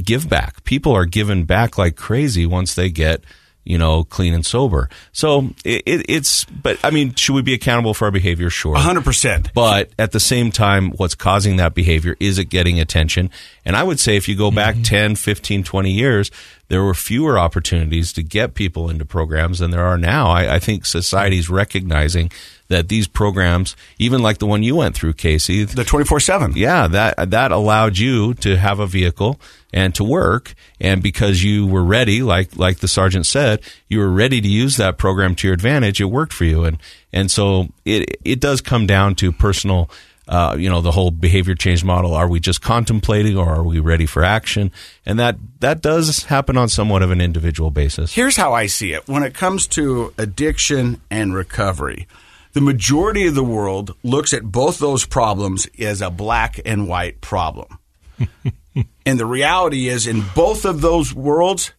[0.03, 0.63] Give back.
[0.63, 3.23] People are given back like crazy once they get
[3.65, 4.89] you know, clean and sober.
[5.13, 8.49] So it, it, it's, but I mean, should we be accountable for our behavior?
[8.49, 8.75] Sure.
[8.75, 9.53] 100%.
[9.53, 12.17] But at the same time, what's causing that behavior?
[12.19, 13.29] Is it getting attention?
[13.63, 14.83] And I would say if you go back mm-hmm.
[14.83, 16.31] 10, 15, 20 years,
[16.67, 20.27] there were fewer opportunities to get people into programs than there are now.
[20.27, 22.31] I, I think society's recognizing
[22.73, 26.53] that these programs, even like the one you went through, Casey, the twenty four seven,
[26.55, 29.39] yeah, that that allowed you to have a vehicle
[29.71, 34.09] and to work, and because you were ready, like like the sergeant said, you were
[34.09, 36.01] ready to use that program to your advantage.
[36.01, 36.77] It worked for you, and
[37.11, 39.89] and so it it does come down to personal.
[40.25, 42.13] Uh, you know the whole behavior change model.
[42.13, 44.71] Are we just contemplating, or are we ready for action?
[45.05, 48.13] And that that does happen on somewhat of an individual basis.
[48.13, 52.07] Here's how I see it: when it comes to addiction and recovery,
[52.53, 57.19] the majority of the world looks at both those problems as a black and white
[57.19, 57.79] problem.
[59.05, 61.71] and the reality is, in both of those worlds,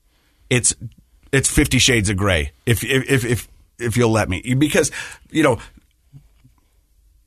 [0.51, 0.75] it's
[1.33, 2.53] it's Fifty Shades of Gray.
[2.67, 4.91] If if if if you'll let me, because
[5.31, 5.59] you know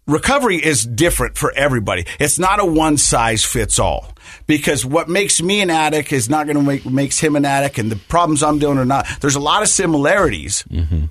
[0.07, 2.05] recovery is different for everybody.
[2.19, 4.13] It's not a one size fits all
[4.47, 7.77] because what makes me an addict is not going to make makes him an addict,
[7.77, 9.07] and the problems I'm doing are not.
[9.21, 11.05] There's a lot of similarities, mm-hmm.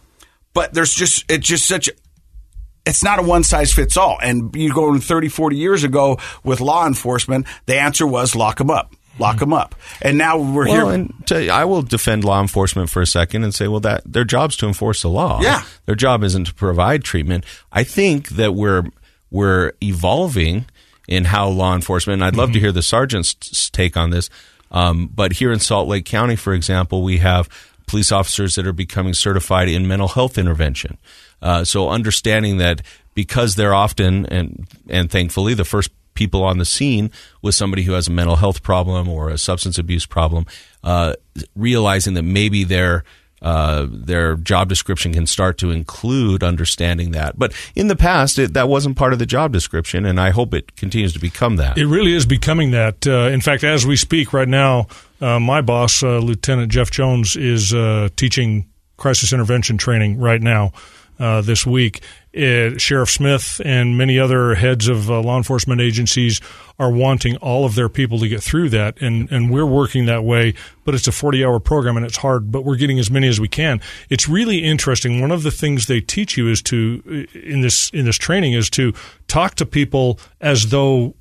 [0.52, 1.88] but there's just it's just such
[2.86, 4.18] it's not a one size fits all.
[4.22, 8.70] And you go 30, 40 years ago with law enforcement, the answer was lock them
[8.70, 8.94] up.
[9.18, 10.94] Lock them up, and now we're well, here.
[10.94, 14.24] And to, I will defend law enforcement for a second and say, well, that their
[14.24, 15.40] job's to enforce the law.
[15.40, 17.46] Yeah, their job isn't to provide treatment.
[17.72, 18.82] I think that we're
[19.30, 20.66] we're evolving
[21.08, 22.20] in how law enforcement.
[22.20, 22.54] And I'd love mm-hmm.
[22.54, 24.28] to hear the sergeant's take on this.
[24.70, 27.48] Um, but here in Salt Lake County, for example, we have
[27.86, 30.98] police officers that are becoming certified in mental health intervention.
[31.46, 32.82] Uh, so understanding that
[33.14, 37.08] because they're often and and thankfully the first people on the scene
[37.40, 40.44] with somebody who has a mental health problem or a substance abuse problem,
[40.82, 41.14] uh,
[41.54, 43.04] realizing that maybe their
[43.42, 47.38] uh, their job description can start to include understanding that.
[47.38, 50.52] But in the past, it, that wasn't part of the job description, and I hope
[50.52, 51.78] it continues to become that.
[51.78, 53.06] It really is becoming that.
[53.06, 54.88] Uh, in fact, as we speak right now,
[55.20, 60.72] uh, my boss, uh, Lieutenant Jeff Jones, is uh, teaching crisis intervention training right now
[61.18, 62.02] uh, this week.
[62.32, 66.40] It, Sheriff Smith and many other heads of uh, law enforcement agencies
[66.78, 70.22] are wanting all of their people to get through that, and, and we're working that
[70.22, 70.52] way.
[70.84, 73.40] But it's a 40 hour program and it's hard, but we're getting as many as
[73.40, 73.80] we can.
[74.10, 75.20] It's really interesting.
[75.20, 78.68] One of the things they teach you is to in this in this training is
[78.70, 78.92] to
[79.28, 81.14] talk to people as though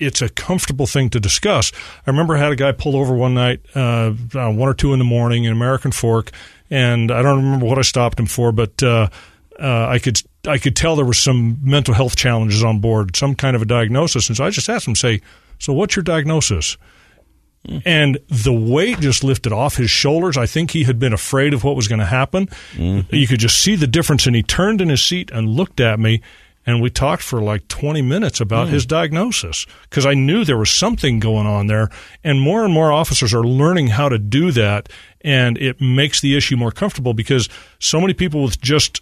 [0.00, 1.72] it's a comfortable thing to discuss.
[2.06, 4.98] I remember I had a guy pull over one night, uh, one or two in
[4.98, 6.30] the morning in American Fork,
[6.70, 9.08] and I don't remember what I stopped him for, but uh,
[9.60, 13.34] uh, I could I could tell there was some mental health challenges on board, some
[13.34, 15.20] kind of a diagnosis, and so I just asked him, say,
[15.58, 16.76] so what's your diagnosis?
[17.66, 17.88] Mm-hmm.
[17.88, 20.36] And the weight just lifted off his shoulders.
[20.36, 22.46] I think he had been afraid of what was going to happen.
[22.74, 23.14] Mm-hmm.
[23.14, 25.98] You could just see the difference, and he turned in his seat and looked at
[25.98, 26.22] me,
[26.64, 28.72] and we talked for like 20 minutes about mm.
[28.72, 31.88] his diagnosis because I knew there was something going on there.
[32.22, 34.88] And more and more officers are learning how to do that,
[35.22, 37.48] and it makes the issue more comfortable because
[37.80, 39.00] so many people with just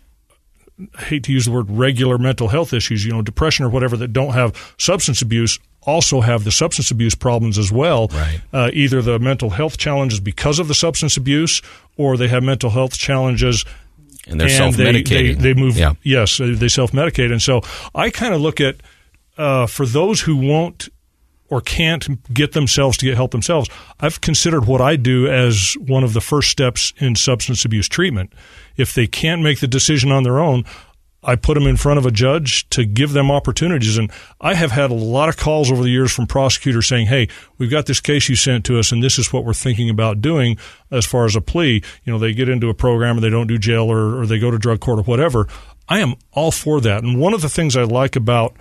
[0.99, 4.13] hate to use the word regular mental health issues, you know, depression or whatever that
[4.13, 8.09] don't have substance abuse also have the substance abuse problems as well.
[8.09, 8.41] Right.
[8.53, 11.63] Uh, either the mental health challenges because of the substance abuse,
[11.97, 13.65] or they have mental health challenges.
[14.27, 15.09] And they're self medicating.
[15.09, 15.79] They, they, they, move.
[15.79, 15.95] Yeah.
[16.03, 17.63] Yes, they self medicate, and so
[17.95, 18.77] I kind of look at
[19.39, 20.89] uh, for those who won't
[21.49, 23.71] or can't get themselves to get help themselves.
[24.01, 28.33] I've considered what I do as one of the first steps in substance abuse treatment
[28.77, 30.65] if they can't make the decision on their own,
[31.27, 33.99] I put them in front of a judge to give them opportunities.
[33.99, 34.11] And
[34.41, 37.71] I have had a lot of calls over the years from prosecutors saying, Hey, we've
[37.71, 40.57] got this case you sent to us, and this is what we're thinking about doing
[40.91, 41.83] as far as a plea.
[42.05, 44.39] You know, they get into a program and they don't do jail or, or they
[44.39, 45.49] go to drug court or whatever.
[45.89, 47.03] I am all for that.
[47.03, 48.57] And one of the things I like about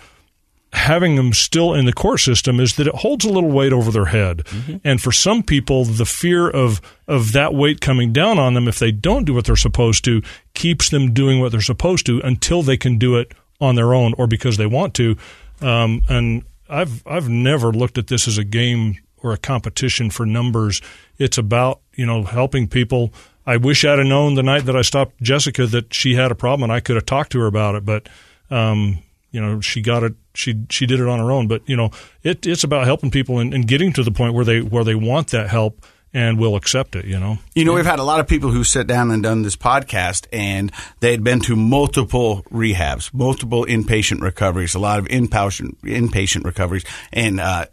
[0.73, 3.91] having them still in the court system is that it holds a little weight over
[3.91, 4.39] their head.
[4.39, 4.77] Mm-hmm.
[4.83, 8.79] And for some people, the fear of of that weight coming down on them if
[8.79, 10.21] they don't do what they're supposed to
[10.53, 14.13] keeps them doing what they're supposed to until they can do it on their own
[14.17, 15.15] or because they want to.
[15.61, 20.25] Um, and I've I've never looked at this as a game or a competition for
[20.25, 20.81] numbers.
[21.17, 23.13] It's about you know helping people.
[23.47, 26.35] I wish I'd have known the night that I stopped Jessica that she had a
[26.35, 28.09] problem and I could have talked to her about it, but
[28.49, 28.99] um,
[29.35, 31.47] you know she got it she she did it on her own.
[31.49, 31.91] But you know
[32.23, 34.95] it, it's about helping people and, and, getting to the point where they where they
[34.95, 37.37] want that help and will accept it you know?
[37.53, 40.27] You know we've had a lot of people who sit down and done this podcast
[40.31, 40.71] and
[41.01, 46.85] they had been to multiple rehabs multiple inpatient recoveries a lot of inpatient inpatient recoveries
[47.11, 47.65] and uh,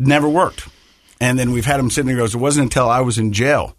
[0.00, 0.68] never worked.
[1.20, 3.76] And then we've had them sitting there goes it wasn't until i was in jail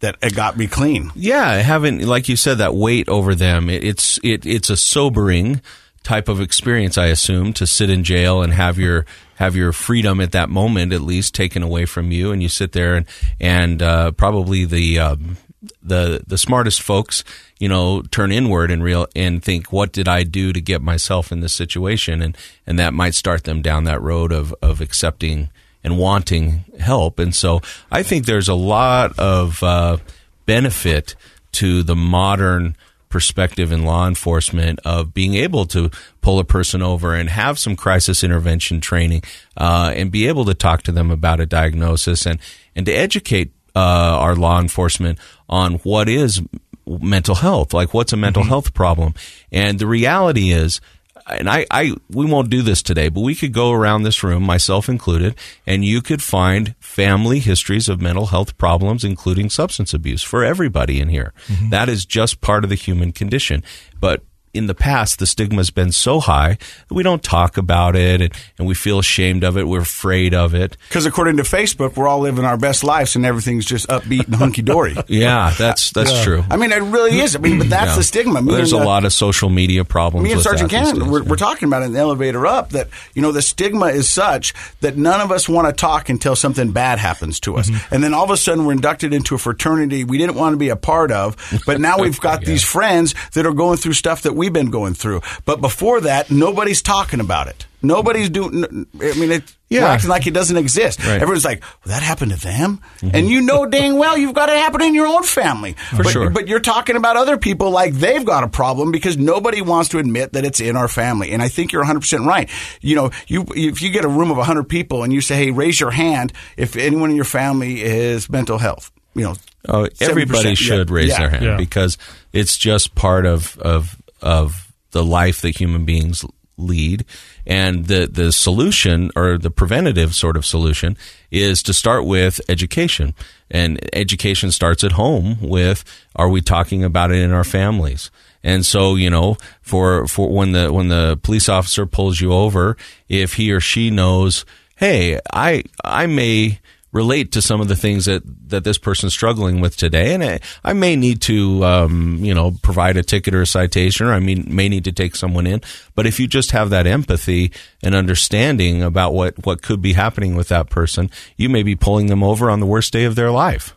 [0.00, 1.10] that it got me clean.
[1.14, 5.62] Yeah, having like you said that weight over them, it, it's it it's a sobering
[6.06, 10.20] type of experience, I assume, to sit in jail and have your have your freedom
[10.20, 13.06] at that moment at least taken away from you, and you sit there and
[13.40, 15.36] and uh, probably the um,
[15.82, 17.24] the the smartest folks,
[17.58, 21.32] you know, turn inward and real and think, what did I do to get myself
[21.32, 22.38] in this situation, and
[22.68, 25.50] and that might start them down that road of of accepting
[25.82, 27.18] and wanting help.
[27.18, 29.96] And so I think there's a lot of uh,
[30.44, 31.16] benefit
[31.52, 32.76] to the modern
[33.16, 37.74] perspective in law enforcement of being able to pull a person over and have some
[37.74, 39.22] crisis intervention training
[39.56, 42.38] uh, and be able to talk to them about a diagnosis and,
[42.74, 46.42] and to educate uh, our law enforcement on what is
[46.86, 48.50] mental health, like what's a mental mm-hmm.
[48.50, 49.14] health problem.
[49.50, 50.82] And the reality is,
[51.26, 54.42] and I, I, we won't do this today, but we could go around this room,
[54.42, 55.34] myself included,
[55.66, 61.00] and you could find family histories of mental health problems, including substance abuse for everybody
[61.00, 61.32] in here.
[61.48, 61.70] Mm-hmm.
[61.70, 63.64] That is just part of the human condition.
[64.00, 64.22] But
[64.56, 68.20] in the past, the stigma has been so high that we don't talk about it
[68.20, 69.66] and, and we feel ashamed of it.
[69.68, 70.76] We're afraid of it.
[70.88, 74.34] Because according to Facebook, we're all living our best lives and everything's just upbeat and
[74.34, 74.96] hunky dory.
[75.08, 76.24] yeah, that's that's yeah.
[76.24, 76.44] true.
[76.50, 77.36] I mean, it really is.
[77.36, 77.96] I mean, but that's yeah.
[77.96, 78.42] the stigma.
[78.42, 80.24] Well, there's a lot of social media problems.
[80.24, 81.28] Me and Sergeant Cannon, we're, yeah.
[81.28, 84.54] we're, talking about it in the elevator up that you know the stigma is such
[84.80, 87.94] that none of us want to talk until something bad happens to us, mm-hmm.
[87.94, 90.56] and then all of a sudden we're inducted into a fraternity we didn't want to
[90.56, 94.22] be a part of, but now we've got these friends that are going through stuff
[94.22, 95.22] that we've been going through.
[95.44, 97.66] But before that, nobody's talking about it.
[97.82, 98.64] Nobody's doing.
[98.64, 99.86] I mean, it, yeah.
[99.86, 100.98] acting like it doesn't exist.
[101.00, 101.20] Right.
[101.20, 103.14] Everyone's like, well, "That happened to them," mm-hmm.
[103.14, 105.74] and you know dang well you've got it happening in your own family.
[105.90, 106.30] For but, sure.
[106.30, 109.98] But you're talking about other people like they've got a problem because nobody wants to
[109.98, 111.32] admit that it's in our family.
[111.32, 112.48] And I think you're 100 percent right.
[112.80, 115.50] You know, you if you get a room of 100 people and you say, "Hey,
[115.50, 119.34] raise your hand if anyone in your family is mental health," you know,
[119.68, 120.94] oh, everybody should yeah.
[120.94, 121.18] raise yeah.
[121.18, 121.56] their hand yeah.
[121.56, 121.98] because
[122.32, 126.24] it's just part of of of the life that human beings
[126.58, 127.04] lead.
[127.46, 130.96] And the, the solution or the preventative sort of solution
[131.30, 133.14] is to start with education.
[133.50, 138.10] And education starts at home with are we talking about it in our families?
[138.42, 142.76] And so, you know, for, for when the, when the police officer pulls you over,
[143.08, 144.44] if he or she knows,
[144.76, 146.60] hey, I, I may,
[146.96, 150.14] relate to some of the things that, that this person's struggling with today.
[150.14, 154.06] And I, I may need to, um, you know, provide a ticket or a citation,
[154.06, 155.60] or I mean, may need to take someone in.
[155.94, 160.34] But if you just have that empathy and understanding about what, what could be happening
[160.34, 163.30] with that person, you may be pulling them over on the worst day of their
[163.30, 163.76] life.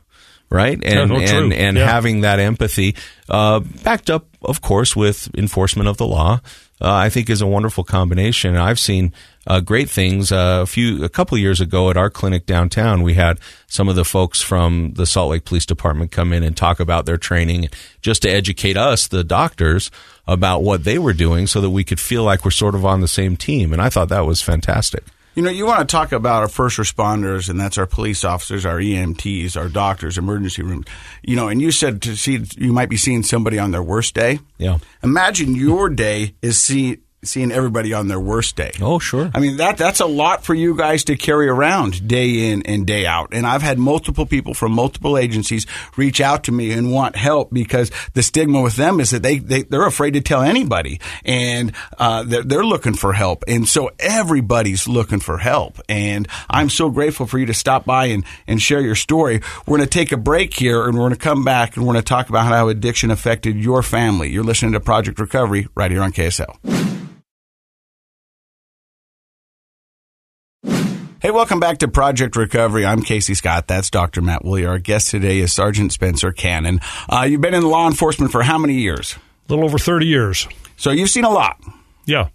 [0.51, 0.83] Right.
[0.83, 1.85] And, no, and, and yeah.
[1.85, 2.95] having that empathy,
[3.29, 6.41] uh, backed up, of course, with enforcement of the law,
[6.81, 8.55] uh, I think is a wonderful combination.
[8.55, 9.13] I've seen
[9.49, 10.31] uh, great things.
[10.31, 13.95] Uh, a few, a couple years ago at our clinic downtown, we had some of
[13.95, 17.67] the folks from the Salt Lake Police Department come in and talk about their training,
[18.01, 19.89] just to educate us, the doctors,
[20.27, 23.01] about what they were doing, so that we could feel like we're sort of on
[23.01, 23.73] the same team.
[23.73, 25.03] And I thought that was fantastic.
[25.35, 28.65] You know, you want to talk about our first responders, and that's our police officers,
[28.65, 30.85] our EMTs, our doctors, emergency rooms.
[31.23, 34.13] You know, and you said to see you might be seeing somebody on their worst
[34.13, 34.39] day.
[34.57, 34.79] Yeah.
[35.01, 38.71] Imagine your day is see seeing everybody on their worst day.
[38.81, 39.29] Oh, sure.
[39.33, 42.85] I mean that that's a lot for you guys to carry around day in and
[42.85, 43.29] day out.
[43.33, 45.65] And I've had multiple people from multiple agencies
[45.97, 49.39] reach out to me and want help because the stigma with them is that they,
[49.39, 53.43] they they're afraid to tell anybody, and uh, they're, they're looking for help.
[53.47, 55.79] And so everybody's looking for help.
[55.89, 59.41] And I'm so grateful for you to stop by and and share your story.
[59.65, 61.93] We're going to take a break here, and we're going to come back and we're
[61.93, 64.29] going to talk about how addiction affected your family.
[64.29, 66.89] You're listening to Project Recovery right here on KSL.
[71.21, 72.85] Hey, welcome back to Project Recovery.
[72.85, 73.67] I'm Casey Scott.
[73.67, 74.21] That's Dr.
[74.21, 74.65] Matt Woolley.
[74.65, 76.79] Our guest today is Sergeant Spencer Cannon.
[77.09, 79.17] Uh, you've been in law enforcement for how many years?
[79.17, 80.47] A little over 30 years.
[80.77, 81.61] So you've seen a lot.
[82.05, 82.29] Yeah.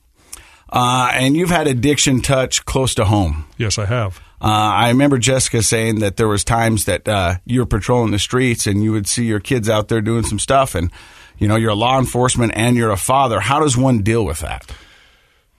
[0.69, 3.47] Uh, and you've had addiction touch close to home.
[3.57, 4.19] Yes, I have.
[4.39, 8.19] Uh, I remember Jessica saying that there was times that uh, you were patrolling the
[8.19, 10.91] streets and you would see your kids out there doing some stuff, and
[11.39, 13.41] you know you're a law enforcement and you're a father.
[13.41, 14.71] How does one deal with that?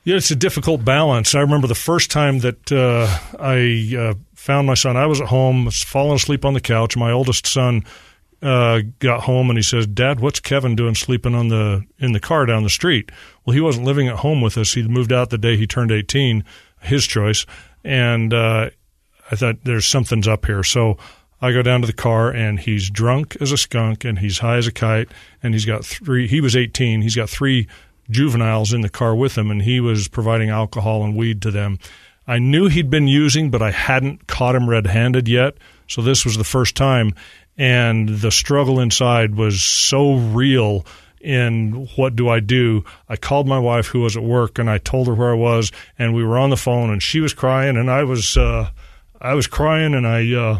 [0.05, 1.33] Yeah, it's a difficult balance.
[1.33, 3.07] I remember the first time that uh,
[3.39, 4.95] I uh, found my son.
[4.95, 6.95] I was at home, was falling asleep on the couch.
[6.95, 7.83] My oldest son
[8.43, 12.19] uh, got home and he says, "Dad, what's Kevin doing sleeping on the in the
[12.19, 13.11] car down the street?"
[13.43, 14.73] Well, he wasn't living at home with us.
[14.75, 16.43] He moved out the day he turned eighteen,
[16.81, 17.47] his choice.
[17.83, 18.69] And uh,
[19.31, 20.63] I thought there's something's up here.
[20.63, 20.97] So
[21.41, 24.57] I go down to the car and he's drunk as a skunk and he's high
[24.57, 25.09] as a kite
[25.41, 26.27] and he's got three.
[26.27, 27.01] He was eighteen.
[27.01, 27.67] He's got three
[28.09, 31.79] juveniles in the car with him, and he was providing alcohol and weed to them.
[32.27, 35.55] I knew he'd been using, but I hadn't caught him red handed yet.
[35.87, 37.13] So this was the first time.
[37.57, 40.85] and the struggle inside was so real
[41.21, 42.83] in what do I do?
[43.09, 45.71] I called my wife who was at work and I told her where I was
[45.97, 48.69] and we were on the phone and she was crying and I was uh,
[49.19, 50.59] I was crying and I uh,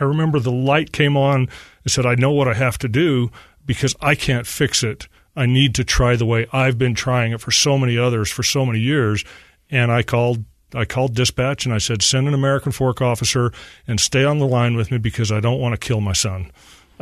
[0.00, 1.48] I remember the light came on
[1.84, 3.30] and said I know what I have to do
[3.64, 5.06] because I can't fix it.
[5.34, 8.42] I need to try the way I've been trying it for so many others for
[8.42, 9.24] so many years
[9.70, 13.52] and I called I called dispatch and I said send an American Fork officer
[13.86, 16.50] and stay on the line with me because I don't want to kill my son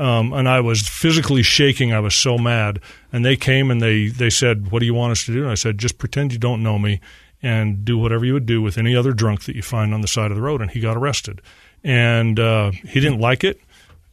[0.00, 1.92] um, and I was physically shaking.
[1.92, 2.80] I was so mad.
[3.12, 5.50] And they came and they they said, "What do you want us to do?" And
[5.50, 7.00] I said, "Just pretend you don't know me,
[7.42, 10.08] and do whatever you would do with any other drunk that you find on the
[10.08, 11.42] side of the road." And he got arrested,
[11.84, 13.60] and uh, he didn't like it.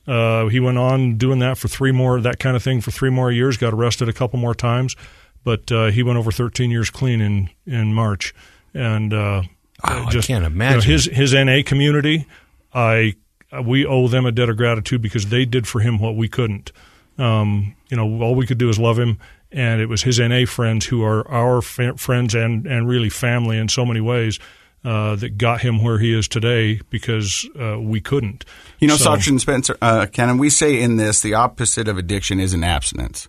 [0.08, 3.10] Uh, he went on doing that for three more, that kind of thing, for three
[3.10, 3.58] more years.
[3.58, 4.96] Got arrested a couple more times,
[5.44, 8.34] but uh, he went over 13 years clean in in March.
[8.74, 9.44] And uh,
[9.84, 10.90] Wow, just I can't you know, imagine.
[10.90, 12.26] his his NA community.
[12.74, 13.16] I
[13.64, 16.72] we owe them a debt of gratitude because they did for him what we couldn't.
[17.18, 19.18] Um, you know, all we could do is love him,
[19.52, 23.70] and it was his NA friends who are our friends and and really family in
[23.70, 24.40] so many ways.
[24.86, 28.46] Uh, that got him where he is today because uh, we couldn't.
[28.80, 32.40] You know, So- Sergeant Spencer, uh, Cannon, we say in this the opposite of addiction
[32.40, 33.28] isn't abstinence.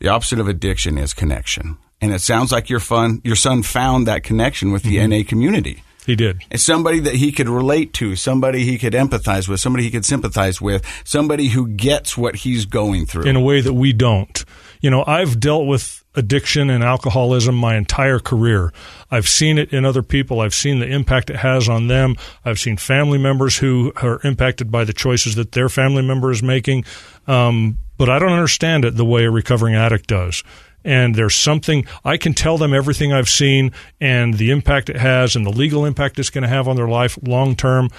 [0.00, 1.76] The opposite of addiction is connection.
[2.00, 5.10] And it sounds like your fun, your son found that connection with the Mm-hmm.
[5.10, 5.82] NA community.
[6.06, 6.40] He did.
[6.50, 10.04] It's somebody that he could relate to, somebody he could empathize with, somebody he could
[10.04, 13.24] sympathize with, somebody who gets what he's going through.
[13.24, 14.44] in a way that we don't.
[14.80, 18.72] You know, I've dealt with addiction and alcoholism my entire career.
[19.10, 20.40] I've seen it in other people.
[20.40, 22.16] I've seen the impact it has on them.
[22.44, 26.42] I've seen family members who are impacted by the choices that their family member is
[26.42, 26.84] making.
[27.26, 30.42] Um, but I don't understand it the way a recovering addict does.
[30.84, 35.34] And there's something I can tell them everything I've seen and the impact it has
[35.34, 37.90] and the legal impact it's going to have on their life long term.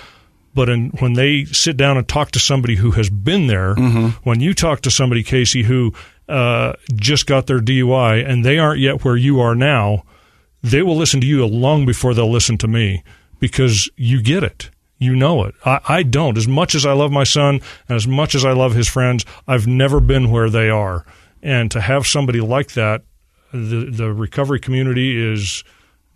[0.57, 3.75] But in, when they sit down and talk to somebody who has been there,
[4.23, 5.93] when you talk to somebody, Casey, who
[6.27, 10.01] uh, just got their DUI and they aren't yet where you are now,
[10.63, 13.03] they will listen to you long before they'll listen to me
[13.39, 14.71] because you get it.
[14.97, 15.53] You know it.
[15.63, 16.39] I, I don't.
[16.39, 19.25] As much as I love my son and as much as I love his friends,
[19.47, 21.05] I've never been where they are.
[21.43, 23.03] And to have somebody like that,
[23.51, 25.63] the the recovery community is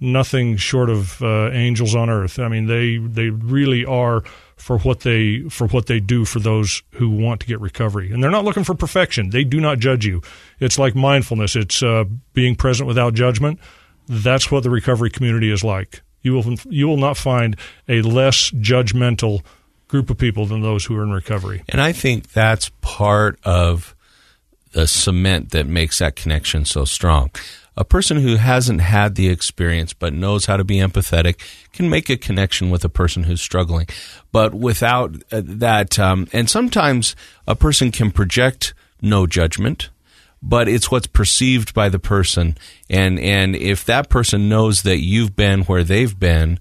[0.02, 2.40] nothing short of uh, angels on earth.
[2.40, 4.24] I mean, they they really are
[4.58, 8.22] for what they for what they do for those who want to get recovery, and
[8.22, 9.30] they're not looking for perfection.
[9.30, 10.22] They do not judge you.
[10.60, 11.56] It's like mindfulness.
[11.56, 13.60] It's uh, being present without judgment.
[14.08, 16.02] That's what the recovery community is like.
[16.22, 17.56] You will you will not find
[17.88, 19.44] a less judgmental
[19.88, 21.64] group of people than those who are in recovery.
[21.70, 23.96] And I think that's part of
[24.72, 27.30] the cement that makes that connection so strong.
[27.78, 31.40] A person who hasn't had the experience but knows how to be empathetic
[31.72, 33.88] can make a connection with a person who's struggling.
[34.32, 37.16] But without uh, that, um, and sometimes
[37.48, 39.90] a person can project no judgment,
[40.44, 42.58] but it's what's perceived by the person.
[42.90, 46.60] And, and if that person knows that you've been where they've been,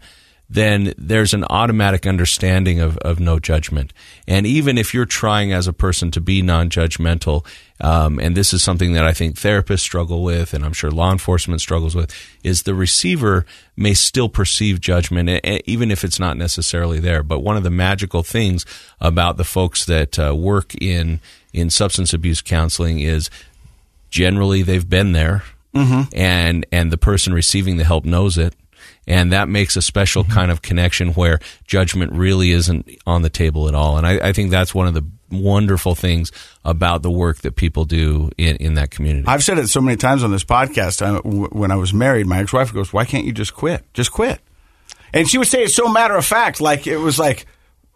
[0.50, 3.92] then there's an automatic understanding of, of no judgment.
[4.26, 7.46] And even if you're trying as a person to be non judgmental,
[7.80, 11.12] um, and this is something that I think therapists struggle with, and I'm sure law
[11.12, 12.14] enforcement struggles with,
[12.44, 17.22] is the receiver may still perceive judgment, even if it's not necessarily there.
[17.22, 18.66] But one of the magical things
[19.00, 21.20] about the folks that uh, work in,
[21.52, 23.30] in substance abuse counseling is
[24.10, 25.44] generally they've been there
[26.12, 28.54] and and the person receiving the help knows it
[29.10, 30.32] and that makes a special mm-hmm.
[30.32, 34.32] kind of connection where judgment really isn't on the table at all and I, I
[34.32, 36.32] think that's one of the wonderful things
[36.64, 39.96] about the work that people do in, in that community I've said it so many
[39.96, 41.02] times on this podcast.
[41.02, 43.84] I, w- when I was married, my ex-wife goes, "Why can't you just quit?
[43.94, 44.40] Just quit."
[45.12, 47.46] And she would say it so matter of fact, like it was like,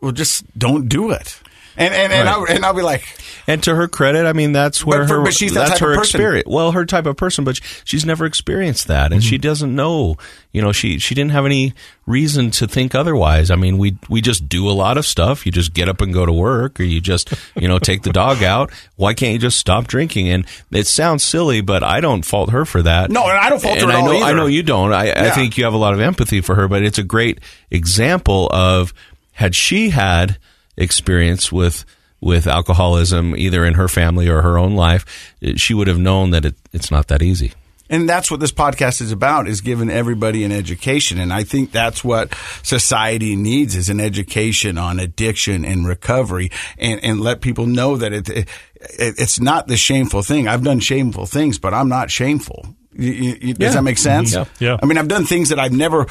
[0.01, 1.41] "Well, just don't do it."
[1.77, 2.51] And and and, Right.
[2.51, 3.05] I, and I'll be like,
[3.47, 5.83] And to her credit, I mean that's where But her but she's that that's type
[5.83, 6.21] of her person.
[6.21, 6.49] experience.
[6.49, 9.29] Well, her type of person, but she's never experienced that, and Mm-hmm.
[9.29, 10.17] she doesn't know.
[10.53, 11.75] You know, she she didn't have any
[12.07, 13.51] reason to think otherwise.
[13.51, 15.45] I mean, we we just do a lot of stuff.
[15.47, 18.13] You just get up and go to work, or you just you know take the
[18.23, 18.71] dog out.
[18.97, 20.29] Why can't you just stop drinking?
[20.29, 23.11] And it sounds silly, but I don't fault her for that.
[23.11, 24.93] No, and I don't fault her And at I know I know you don't.
[24.93, 27.41] I, I think you have a lot of empathy for her, but it's a great
[27.73, 28.95] example of
[29.33, 30.39] had she had
[30.77, 31.85] experience with
[32.21, 36.45] with alcoholism either in her family or her own life, she would have known that
[36.47, 37.53] it, it's not that easy.
[37.91, 41.21] And that's what this podcast is about is giving everybody an education.
[41.21, 47.05] And I think that's what society needs is an education on addiction and recovery and,
[47.05, 48.49] and let people know that it, it,
[48.79, 50.49] it's not the shameful thing.
[50.49, 52.67] I've done shameful things, but I'm not shameful.
[52.95, 54.35] You, you, you- does that make sense?
[54.35, 54.65] Mm-hmm.
[54.65, 54.71] Yeah.
[54.71, 54.79] Yeah.
[54.83, 56.07] I mean, I've done things that I've never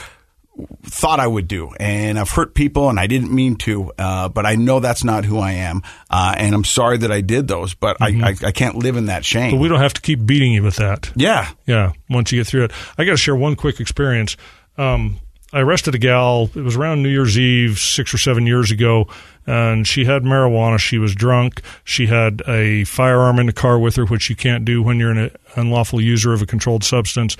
[0.83, 4.45] thought I would do, and I've hurt people, and I didn't mean to, uh, but
[4.45, 7.73] I know that's not who I am, uh, and I'm sorry that I did those,
[7.73, 8.23] but mm-hmm.
[8.23, 9.51] I, I, I can't live in that shame.
[9.51, 11.11] But we don't have to keep beating you with that.
[11.15, 11.93] Yeah, yeah.
[12.09, 14.37] Once you get through it, I got to share one quick experience.
[14.77, 15.19] Um,
[15.53, 16.49] I arrested a gal.
[16.55, 19.07] It was around New Year's Eve, six or seven years ago,
[19.45, 20.79] and she had marijuana.
[20.79, 21.61] She was drunk.
[21.83, 25.11] She had a firearm in the car with her, which you can't do when you're
[25.11, 27.37] an unlawful user of a controlled substance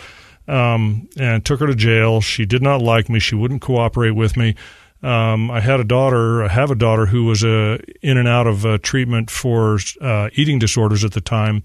[0.47, 2.21] um, and took her to jail.
[2.21, 3.19] She did not like me.
[3.19, 4.55] She wouldn't cooperate with me.
[5.01, 6.43] Um, I had a daughter.
[6.43, 10.29] I have a daughter who was uh, in and out of uh, treatment for uh,
[10.33, 11.63] eating disorders at the time.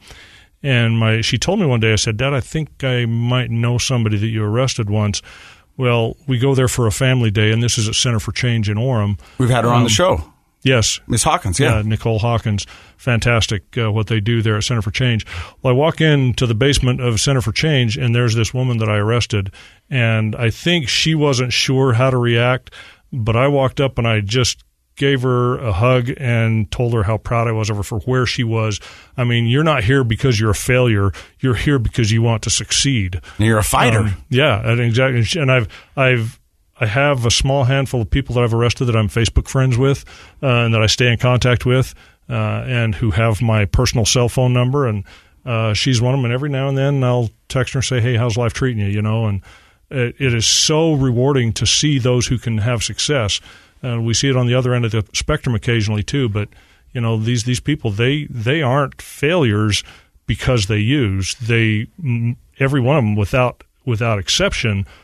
[0.60, 3.78] And my she told me one day, I said, Dad, I think I might know
[3.78, 5.22] somebody that you arrested once.
[5.78, 8.68] Well, we go there for a family day, and this is at Center for Change
[8.68, 9.18] in Orem.
[9.38, 10.32] We've had her um, on the um, show.
[10.62, 11.00] Yes.
[11.06, 11.76] Miss Hawkins, yeah.
[11.76, 11.82] yeah.
[11.82, 12.66] Nicole Hawkins.
[12.96, 15.24] Fantastic uh, what they do there at Center for Change.
[15.62, 18.88] Well, I walk into the basement of Center for Change, and there's this woman that
[18.88, 19.52] I arrested.
[19.88, 22.74] And I think she wasn't sure how to react,
[23.12, 24.64] but I walked up and I just
[24.98, 28.26] gave her a hug and told her how proud I was of her for where
[28.26, 28.80] she was.
[29.16, 31.12] I mean, you're not here because you're a failure.
[31.40, 33.20] You're here because you want to succeed.
[33.38, 34.00] You're a fighter.
[34.00, 35.24] Um, yeah, and exactly.
[35.40, 36.38] And I've I've
[36.80, 40.04] I have a small handful of people that I've arrested that I'm Facebook friends with
[40.42, 41.94] uh, and that I stay in contact with
[42.28, 44.86] uh, and who have my personal cell phone number.
[44.86, 45.04] And
[45.44, 46.26] uh, she's one of them.
[46.26, 48.90] And every now and then I'll text her and say, hey, how's life treating you?
[48.90, 49.42] You know, and
[49.90, 53.40] it, it is so rewarding to see those who can have success.
[53.82, 56.28] And we see it on the other end of the spectrum occasionally too.
[56.28, 56.48] But,
[56.92, 59.84] you know, these, these people, they, they aren't failures
[60.26, 61.34] because they use.
[61.36, 61.86] They,
[62.58, 64.86] every one of them without, without exception–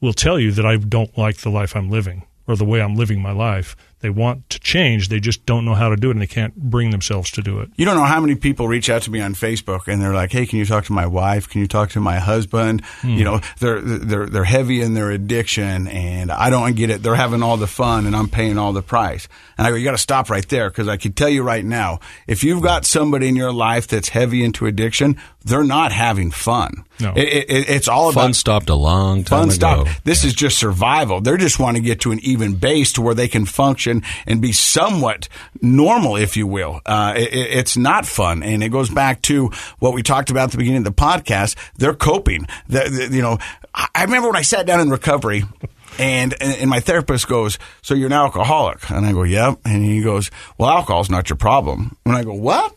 [0.00, 2.96] will tell you that I don't like the life I'm living or the way I'm
[2.96, 3.76] living my life.
[4.00, 5.08] They want to change.
[5.08, 7.60] They just don't know how to do it and they can't bring themselves to do
[7.60, 7.68] it.
[7.76, 10.32] You don't know how many people reach out to me on Facebook and they're like,
[10.32, 11.48] "Hey, can you talk to my wife?
[11.48, 13.10] Can you talk to my husband?" Hmm.
[13.10, 17.02] You know, they're they're they're heavy in their addiction and I don't get it.
[17.02, 19.28] They're having all the fun and I'm paying all the price.
[19.58, 21.64] And I go, "You got to stop right there because I can tell you right
[21.64, 26.30] now, if you've got somebody in your life that's heavy into addiction, they're not having
[26.30, 26.84] fun.
[27.00, 27.12] No.
[27.16, 29.84] It, it, it's all about fun about stopped a long time fun ago.
[29.84, 30.04] Stopped.
[30.04, 30.28] This yeah.
[30.28, 31.20] is just survival.
[31.20, 33.89] They're just want to get to an even base to where they can function
[34.26, 35.28] and be somewhat
[35.60, 36.80] normal, if you will.
[36.86, 40.50] Uh, it, it's not fun, and it goes back to what we talked about at
[40.52, 41.56] the beginning of the podcast.
[41.76, 42.46] They're coping.
[42.68, 43.38] The, the, you know,
[43.74, 45.44] I remember when I sat down in recovery.
[45.98, 48.88] And, and my therapist goes, so you're an alcoholic?
[48.90, 49.58] And I go, yep.
[49.66, 51.96] And he goes, well, alcohol's not your problem.
[52.06, 52.74] And I go, what?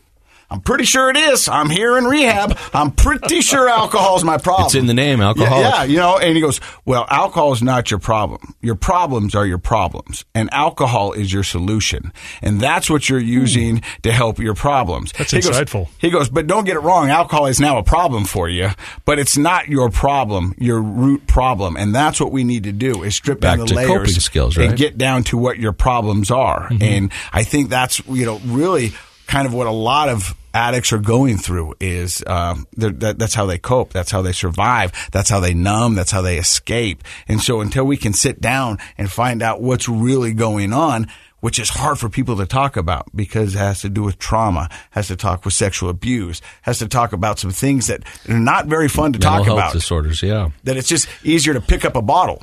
[0.50, 1.48] I'm pretty sure it is.
[1.48, 2.58] I'm here in rehab.
[2.72, 4.66] I'm pretty sure alcohol is my problem.
[4.66, 5.60] It's in the name, alcohol.
[5.60, 8.54] Yeah, yeah, you know, and he goes, well, alcohol is not your problem.
[8.60, 13.78] Your problems are your problems, and alcohol is your solution, and that's what you're using
[13.78, 14.00] mm.
[14.02, 15.12] to help your problems.
[15.12, 15.86] That's he insightful.
[15.86, 17.10] Goes, he goes, but don't get it wrong.
[17.10, 18.70] Alcohol is now a problem for you,
[19.04, 23.02] but it's not your problem, your root problem, and that's what we need to do
[23.02, 24.68] is strip Back down the layers coping skills, right?
[24.68, 26.68] and get down to what your problems are.
[26.68, 26.82] Mm-hmm.
[26.82, 28.92] And I think that's you know really
[29.26, 33.44] kind of what a lot of addicts are going through is um, that, that's how
[33.44, 37.40] they cope that's how they survive that's how they numb that's how they escape and
[37.40, 41.08] so until we can sit down and find out what's really going on
[41.44, 44.66] which is hard for people to talk about because it has to do with trauma,
[44.92, 48.64] has to talk with sexual abuse, has to talk about some things that are not
[48.64, 49.72] very fun to Mental talk health about.
[49.74, 50.48] disorders, yeah.
[50.62, 52.42] That it's just easier to pick up a bottle.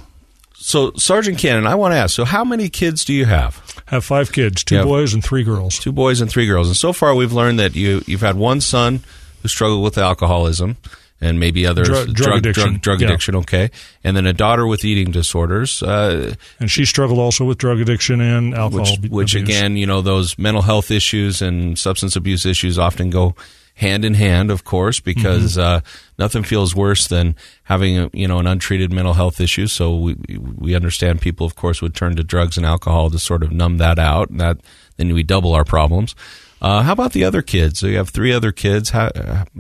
[0.62, 3.62] So, Sergeant Cannon, I want to ask: So, how many kids do you have?
[3.88, 5.80] Have five kids, two boys and three girls.
[5.80, 6.68] Two boys and three girls.
[6.68, 9.02] And so far, we've learned that you you've had one son
[9.42, 10.78] who struggled with alcoholism
[11.20, 13.08] and maybe others drug, drug addiction, drug, drug yeah.
[13.08, 13.36] addiction.
[13.38, 13.72] Okay,
[14.04, 18.22] and then a daughter with eating disorders, uh, and she struggled also with drug addiction
[18.22, 18.98] and alcohol.
[19.02, 23.36] Which, which again, you know, those mental health issues and substance abuse issues often go
[23.76, 25.62] hand in hand, of course, because mm-hmm.
[25.78, 25.82] uh,
[26.18, 29.68] nothing feels worse than having a, you know an untreated mental health issue.
[29.68, 33.44] So we we understand people, of course, would turn to drugs and alcohol to sort
[33.44, 34.58] of numb that out, and that
[34.98, 36.16] then we double our problems.
[36.62, 37.80] Uh, how about the other kids?
[37.80, 38.92] So you have three other kids.
[38.92, 39.10] How,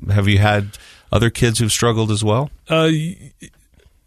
[0.09, 0.77] have you had
[1.11, 2.51] other kids who've struggled as well?
[2.69, 2.91] Uh,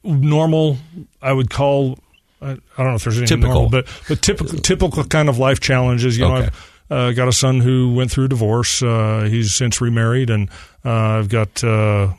[0.04, 0.78] normal,
[1.20, 1.98] I would call.
[2.40, 5.38] I, I don't know if there's any typical, normal, but but typical typical kind of
[5.38, 6.16] life challenges.
[6.16, 6.46] You know, okay.
[6.46, 8.82] I've, uh, got a son who went through divorce.
[8.82, 10.50] Uh, he's since remarried, and
[10.84, 12.12] uh, I've got uh,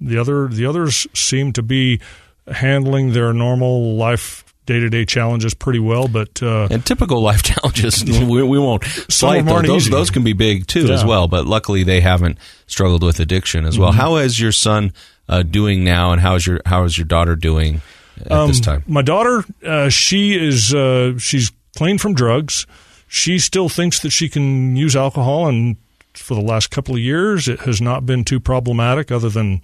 [0.00, 0.48] the other.
[0.48, 2.00] The others seem to be
[2.46, 7.42] handling their normal life day to day challenges pretty well, but uh, and typical life
[7.54, 9.66] challenges we, we won't slight those.
[9.66, 10.94] Those, those, can be big too yeah.
[10.94, 11.28] as well.
[11.28, 13.90] But luckily, they haven't struggled with addiction as well.
[13.90, 14.00] Mm-hmm.
[14.00, 14.92] How is your son
[15.28, 17.82] uh, doing now, and how is your how is your daughter doing
[18.20, 18.84] at um, this time?
[18.86, 22.66] My daughter, uh, she is uh, she's clean from drugs
[23.14, 25.76] she still thinks that she can use alcohol, and
[26.14, 29.62] for the last couple of years, it has not been too problematic, other than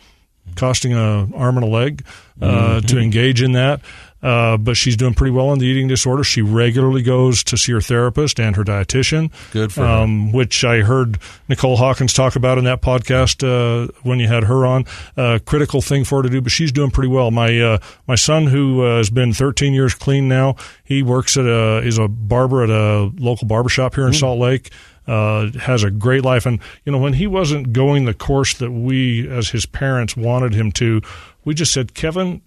[0.55, 2.05] costing a arm and a leg
[2.41, 2.87] uh, mm-hmm.
[2.87, 3.81] to engage in that.
[4.23, 6.23] Uh, but she's doing pretty well on the eating disorder.
[6.23, 9.31] She regularly goes to see her therapist and her dietitian.
[9.51, 9.87] Good for her.
[9.87, 11.19] um, Which I heard
[11.49, 14.85] Nicole Hawkins talk about in that podcast uh, when you had her on.
[15.17, 17.31] Uh, critical thing for her to do, but she's doing pretty well.
[17.31, 21.47] My uh, my son, who uh, has been 13 years clean now, he works at
[21.47, 24.71] a is a barber at a local barbershop here in Salt Lake.
[25.07, 28.71] Uh, has a great life, and you know when he wasn't going the course that
[28.71, 31.01] we, as his parents, wanted him to,
[31.45, 32.43] we just said, Kevin,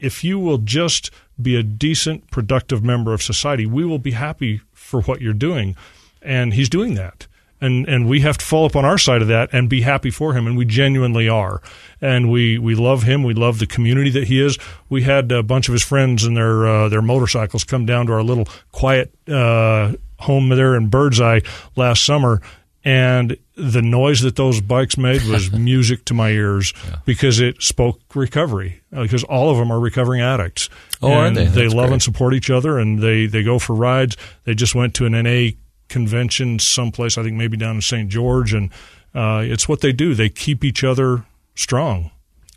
[0.00, 4.60] if you will just be a decent, productive member of society, we will be happy
[4.72, 5.76] for what you're doing.
[6.22, 7.26] And he's doing that.
[7.60, 10.10] And, and we have to fall up on our side of that and be happy
[10.10, 10.46] for him.
[10.46, 11.60] And we genuinely are.
[12.00, 13.24] And we, we love him.
[13.24, 14.58] We love the community that he is.
[14.88, 18.12] We had a bunch of his friends and their, uh, their motorcycles come down to
[18.12, 21.40] our little quiet, uh, home there in Birdseye
[21.76, 22.40] last summer
[22.88, 26.72] and the noise that those bikes made was music to my ears
[27.04, 30.70] because it spoke recovery because all of them are recovering addicts
[31.02, 31.44] Oh, are and they?
[31.46, 31.92] they love great.
[31.94, 35.12] and support each other and they they go for rides they just went to an
[35.12, 35.50] NA
[35.88, 38.08] convention someplace I think maybe down in St.
[38.08, 38.70] George and
[39.14, 41.24] uh, it's what they do they keep each other
[41.54, 42.10] strong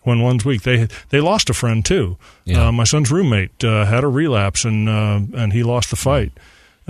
[0.04, 2.68] when one's weak they they lost a friend too Yeah.
[2.68, 6.32] uh, my son's roommate uh, had a relapse and uh, and he lost the fight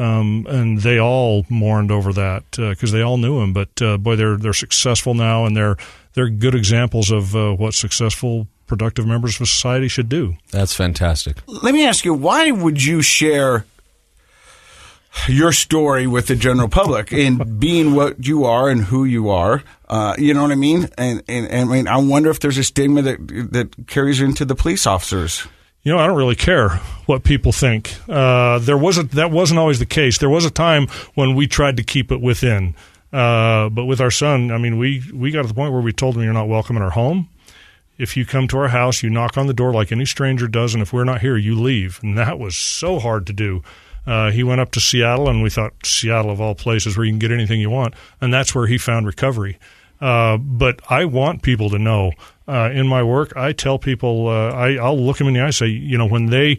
[0.01, 3.53] um, and they all mourned over that because they all knew him.
[3.53, 5.77] But uh, boy, they're they're successful now, and they're
[6.13, 10.35] they're good examples of uh, what successful, productive members of society should do.
[10.51, 11.37] That's fantastic.
[11.47, 13.65] Let me ask you, why would you share
[15.27, 19.63] your story with the general public in being what you are and who you are?
[19.87, 20.89] Uh, you know what I mean?
[20.97, 24.45] And, and, and I mean, I wonder if there's a stigma that that carries into
[24.45, 25.47] the police officers.
[25.83, 26.69] You know, I don't really care
[27.07, 27.95] what people think.
[28.07, 30.19] Uh, there wasn't that wasn't always the case.
[30.19, 32.75] There was a time when we tried to keep it within.
[33.11, 35.91] Uh, but with our son, I mean, we we got to the point where we
[35.91, 37.29] told him, "You're not welcome in our home.
[37.97, 40.73] If you come to our house, you knock on the door like any stranger does,
[40.73, 43.63] and if we're not here, you leave." And that was so hard to do.
[44.05, 47.11] Uh, he went up to Seattle, and we thought Seattle of all places where you
[47.11, 49.57] can get anything you want, and that's where he found recovery.
[50.01, 52.13] Uh, but I want people to know
[52.47, 53.37] uh, in my work.
[53.37, 56.07] I tell people, uh, I, I'll look them in the eye, and say, you know,
[56.07, 56.57] when they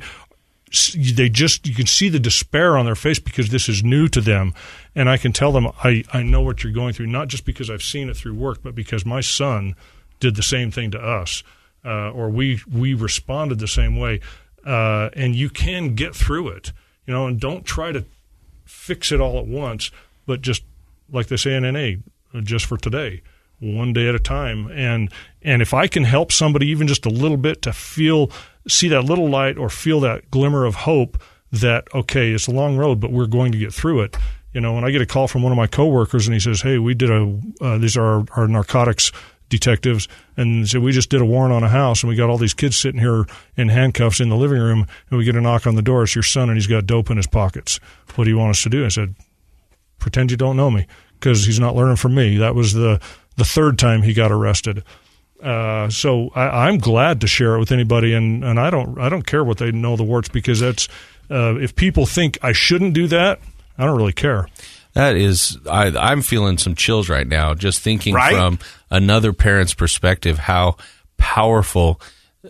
[0.95, 4.23] they just you can see the despair on their face because this is new to
[4.23, 4.55] them
[4.95, 7.69] and i can tell them i i know what you're going through not just because
[7.69, 9.75] i've seen it through work but because my son
[10.19, 11.43] did the same thing to us
[11.85, 14.19] uh, or we we responded the same way
[14.65, 16.73] uh, and you can get through it
[17.07, 18.07] you know and don't try to
[18.65, 19.91] fix it all at once
[20.25, 20.63] but just
[21.13, 23.21] like they say in na just for today
[23.63, 24.71] one day at a time.
[24.73, 25.11] And
[25.43, 28.31] and if i can help somebody even just a little bit to feel
[28.69, 32.77] see that little light or feel that glimmer of hope that okay it's a long
[32.77, 34.17] road but we're going to get through it.
[34.53, 36.61] You know when i get a call from one of my coworkers and he says
[36.61, 39.13] hey we did a uh, these are our, our narcotics
[39.49, 42.39] detectives and so we just did a warrant on a house and we got all
[42.39, 45.67] these kids sitting here in handcuffs in the living room and we get a knock
[45.67, 46.03] on the door.
[46.03, 47.79] It's your son and he's got dope in his pockets.
[48.15, 48.85] What do you want us to do?
[48.85, 49.15] I said
[49.99, 50.87] pretend you don't know me
[51.21, 52.39] because he's not learning from me.
[52.39, 53.01] That was the
[53.37, 54.85] the third time he got arrested.
[55.43, 59.09] Uh, so I, I'm glad to share it with anybody, and, and I don't I
[59.09, 60.89] don't care what they know the warts because that's
[61.31, 63.41] uh, if people think I shouldn't do that,
[63.77, 64.47] I don't really care.
[64.95, 68.35] That is, I, I'm feeling some chills right now just thinking Right?
[68.35, 68.59] from
[68.91, 70.77] another parent's perspective how
[71.17, 71.99] powerful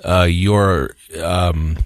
[0.04, 1.78] uh, your um,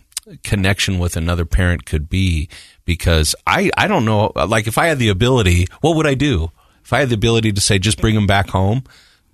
[0.42, 2.48] connection with another parent could be.
[2.86, 6.50] Because I, I don't know, like if I had the ability, what would I do?
[6.86, 8.84] If I had the ability to say, just bring them back home,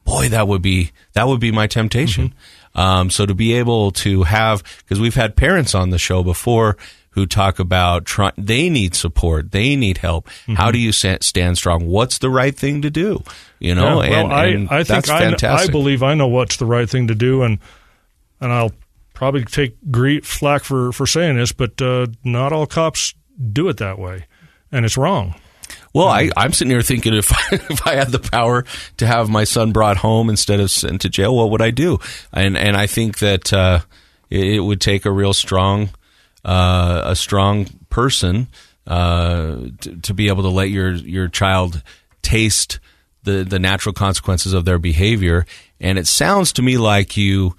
[0.06, 2.32] boy, that would be that would be my temptation.
[2.74, 6.78] Um, so to be able to have, because we've had parents on the show before
[7.10, 10.30] who talk about try, they need support, they need help.
[10.54, 11.86] How do you stand strong?
[11.86, 13.22] What's the right thing to do?
[13.58, 15.34] You know, Yeah, well, and, I, and I think I.
[15.68, 17.58] I believe I know what's the right thing to do, and
[18.40, 18.72] and I'll
[19.12, 23.12] probably take grief flack for for saying this, but uh, not all cops
[23.52, 24.24] do it that way,
[24.72, 25.34] and it's wrong.
[25.94, 28.64] Well, I, I'm sitting here thinking if I, if I had the power
[28.98, 31.98] to have my son brought home instead of sent to jail, what would I do?
[32.32, 33.80] And and I think that uh,
[34.30, 35.90] it, it would take a real strong
[36.44, 38.48] uh, a strong person
[38.86, 41.82] uh, to, to be able to let your your child
[42.22, 42.80] taste
[43.24, 45.46] the the natural consequences of their behavior.
[45.80, 47.56] And it sounds to me like you,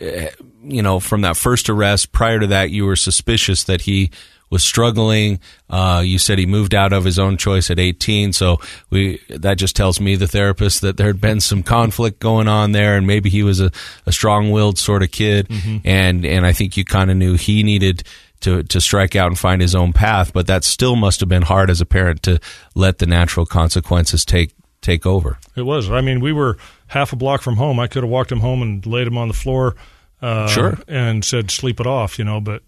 [0.00, 0.30] eh,
[0.64, 4.10] you know, from that first arrest, prior to that, you were suspicious that he
[4.54, 5.38] was struggling.
[5.68, 8.32] Uh, you said he moved out of his own choice at 18.
[8.32, 12.48] So we that just tells me, the therapist, that there had been some conflict going
[12.48, 13.70] on there, and maybe he was a,
[14.06, 15.50] a strong-willed sort of kid.
[15.84, 18.02] And and I think you kind of knew he needed.
[18.40, 21.40] To, to strike out and find his own path, but that still must have been
[21.40, 22.40] hard as a parent to
[22.74, 24.52] let the natural consequences take
[24.82, 25.38] take over.
[25.56, 25.88] It was.
[25.90, 27.80] I mean, we were half a block from home.
[27.80, 29.76] I could have walked him home and laid him on the floor,
[30.20, 30.78] uh, Sure.
[30.86, 32.38] and said, "Sleep it off," you know.
[32.38, 32.62] But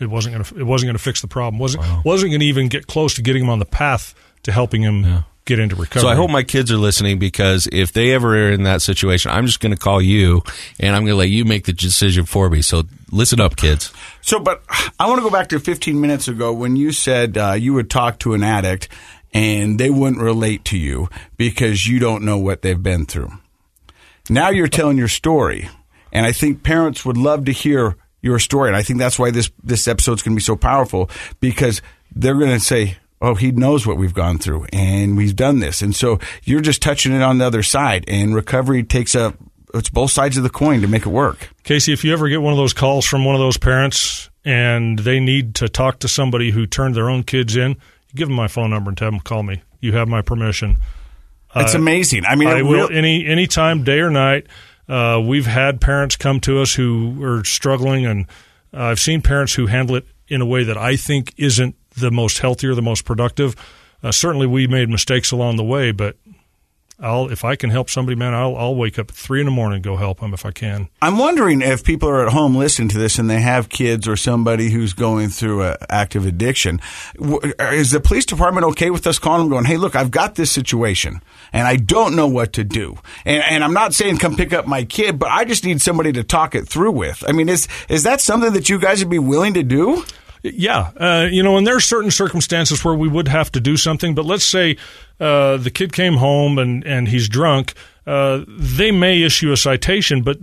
[0.00, 1.58] it wasn't going to it wasn't going to fix the problem.
[1.58, 4.82] wasn't wasn't going to even get close to getting him on the path to helping
[4.82, 6.02] him get into recovery.
[6.02, 9.30] So I hope my kids are listening because if they ever are in that situation,
[9.30, 10.42] I'm just going to call you
[10.78, 12.62] and I'm going to let you make the decision for me.
[12.62, 13.92] So listen up, kids.
[14.22, 14.62] So, but
[15.00, 17.88] I want to go back to 15 minutes ago when you said uh, you would
[17.88, 18.86] talk to an addict
[19.32, 23.32] and they wouldn't relate to you because you don't know what they've been through.
[24.28, 25.70] Now you're telling your story,
[26.12, 29.30] and I think parents would love to hear your story, and I think that's why
[29.30, 31.10] this this episode's going to be so powerful
[31.40, 31.80] because
[32.14, 35.82] they're going to say, "Oh, he knows what we've gone through, and we've done this,"
[35.82, 39.34] and so you're just touching it on the other side, and recovery takes up
[39.72, 41.48] it's both sides of the coin to make it work.
[41.62, 44.98] Casey, if you ever get one of those calls from one of those parents and
[44.98, 47.76] they need to talk to somebody who turned their own kids in,
[48.16, 49.62] give them my phone number and tell them call me.
[49.78, 50.78] You have my permission.
[51.54, 52.24] It's Uh, amazing.
[52.26, 54.46] I mean, I will real- any any time, day or night.
[54.90, 58.26] Uh, we've had parents come to us who are struggling, and
[58.74, 62.10] uh, I've seen parents who handle it in a way that I think isn't the
[62.10, 63.54] most healthy or the most productive.
[64.02, 66.16] Uh, certainly, we made mistakes along the way, but
[67.00, 69.52] I'll if I can help somebody, man, I'll I'll wake up at three in the
[69.52, 70.88] morning and go help them if I can.
[71.00, 74.16] I'm wondering if people are at home listening to this and they have kids or
[74.16, 76.80] somebody who's going through a active addiction.
[77.18, 80.50] Is the police department okay with us calling them going, hey, look, I've got this
[80.50, 81.20] situation
[81.52, 82.98] and I don't know what to do.
[83.24, 86.12] And, and I'm not saying come pick up my kid, but I just need somebody
[86.12, 87.24] to talk it through with.
[87.26, 90.04] I mean, is, is that something that you guys would be willing to do?
[90.42, 93.76] Yeah, uh, you know, and there are certain circumstances where we would have to do
[93.76, 94.14] something.
[94.14, 94.76] But let's say
[95.18, 97.74] uh, the kid came home and and he's drunk.
[98.06, 100.38] Uh, they may issue a citation, but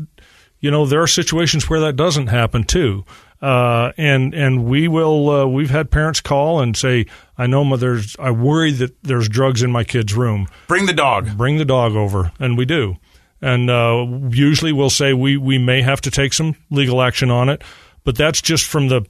[0.59, 3.05] you know there are situations where that doesn't happen too.
[3.41, 5.29] Uh, and and we will.
[5.29, 7.05] Uh, we've had parents call and say,
[7.37, 8.15] "I know there's.
[8.19, 10.47] I worry that there's drugs in my kid's room.
[10.67, 11.37] Bring the dog.
[11.37, 12.97] Bring the dog over," and we do.
[13.39, 17.49] And uh, usually we'll say we we may have to take some legal action on
[17.49, 17.63] it,
[18.03, 19.05] but that's just from the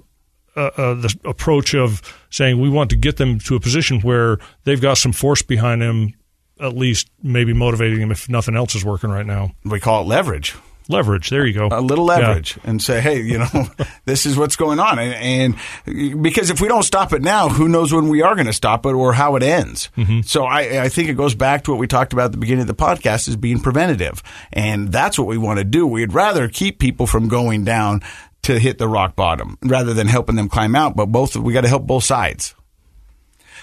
[0.58, 4.40] uh, uh, the approach of saying we want to get them to a position where
[4.66, 6.14] they've got some force behind them,
[6.60, 9.52] at least maybe motivating them if nothing else is working right now.
[9.64, 10.56] We call it leverage.
[10.90, 11.30] Leverage.
[11.30, 11.68] There you go.
[11.70, 12.16] a little Yeah.
[12.30, 13.68] leverage and say, hey, you know,
[14.06, 14.98] this is what's going on.
[15.00, 15.56] And,
[15.86, 18.54] and because if we don't stop it now, who knows when we are going to
[18.54, 19.90] stop it or how it ends.
[20.26, 22.62] So I, I think it goes back to what we talked about at the beginning
[22.62, 24.24] of the podcast is being preventative.
[24.54, 25.86] And that's what we want to do.
[25.86, 28.02] We'd rather keep people from going down
[28.48, 30.96] to hit the rock bottom rather than helping them climb out.
[30.96, 32.54] But both, we got to help both sides.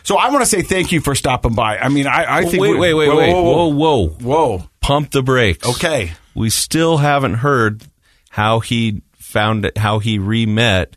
[0.03, 1.79] So I want to say thank you for stopping by.
[1.79, 3.33] I mean, I, I think wait, we- wait, wait, whoa, wait.
[3.33, 4.09] whoa, Whoa, whoa.
[4.59, 4.69] whoa.
[4.81, 5.67] Pump the brakes.
[5.69, 6.13] Okay.
[6.35, 7.83] We still haven't heard
[8.29, 10.97] how he found it, how he re-met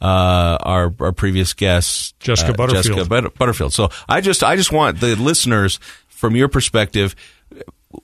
[0.00, 3.08] uh, our our previous guest, Jessica uh, Butterfield.
[3.08, 3.72] Jessica Butterfield.
[3.74, 5.78] So I just I just want the listeners
[6.08, 7.14] from your perspective.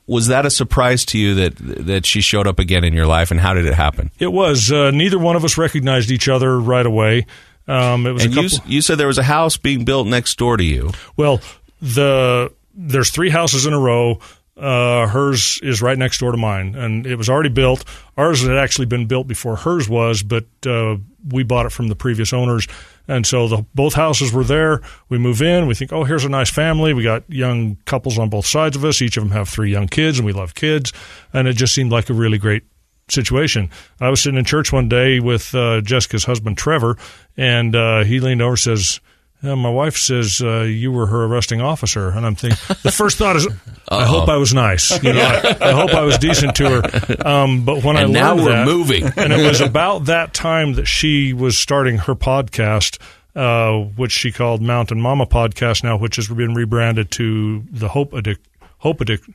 [0.07, 3.31] Was that a surprise to you that that she showed up again in your life,
[3.31, 4.11] and how did it happen?
[4.19, 4.71] It was.
[4.71, 7.27] Uh, neither one of us recognized each other right away.
[7.69, 10.57] Um, it was And you you said there was a house being built next door
[10.57, 10.93] to you.
[11.17, 11.41] Well,
[11.81, 14.19] the there's three houses in a row.
[14.63, 17.85] Uh, hers is right next door to mine, and it was already built.
[18.17, 20.97] Ours had actually been built before hers was, but uh,
[21.29, 22.69] we bought it from the previous owners,
[23.09, 24.81] and so the both houses were there.
[25.09, 26.95] We move in, we think, oh, here's a nice family.
[26.95, 29.03] We got young couples on both sides of us.
[29.03, 30.93] Each of them have three young kids, and we love kids,
[31.33, 32.63] and it just seemed like a really great
[33.11, 33.69] situation.
[34.01, 36.99] I was sitting in church one day with uh, Jessica's husband Trevor,
[37.37, 39.01] and uh, he leaned over and says.
[39.43, 43.19] "Yeah, my wife says uh, you were her arresting officer, and I'm thinking the first
[43.19, 43.47] thought is,
[43.89, 45.03] I hope I was nice.
[45.03, 47.27] You know, I, I hope I was decent to her.
[47.27, 49.05] Um, but when I And learned now we're that- moving.
[49.17, 52.99] and it was about that time that she was starting her podcast,
[53.35, 58.15] uh, which she called Mountain Mama Podcast now, which has been rebranded to the Hope
[58.15, 58.47] Addict,
[58.79, 59.33] Hope Addic-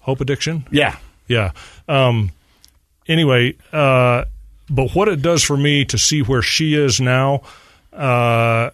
[0.00, 0.66] Hope Addiction.
[0.70, 0.96] Yeah.
[1.28, 1.52] Yeah.
[1.88, 2.32] Um,
[3.06, 4.24] anyway, uh,
[4.68, 7.42] but what it does for me to see where she is now,
[7.92, 8.70] uh,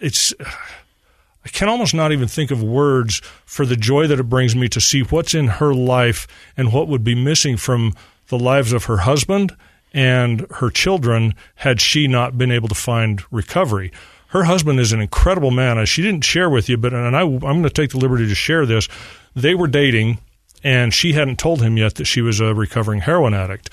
[0.00, 0.34] it's.
[0.40, 4.68] I can almost not even think of words for the joy that it brings me
[4.68, 6.26] to see what's in her life
[6.56, 7.94] and what would be missing from
[8.28, 9.56] the lives of her husband
[9.96, 13.92] and her children had she not been able to find recovery.
[14.28, 15.84] Her husband is an incredible man.
[15.86, 18.34] She didn't share with you, but and I, I'm going to take the liberty to
[18.34, 18.88] share this.
[19.34, 20.18] They were dating,
[20.62, 23.70] and she hadn't told him yet that she was a recovering heroin addict.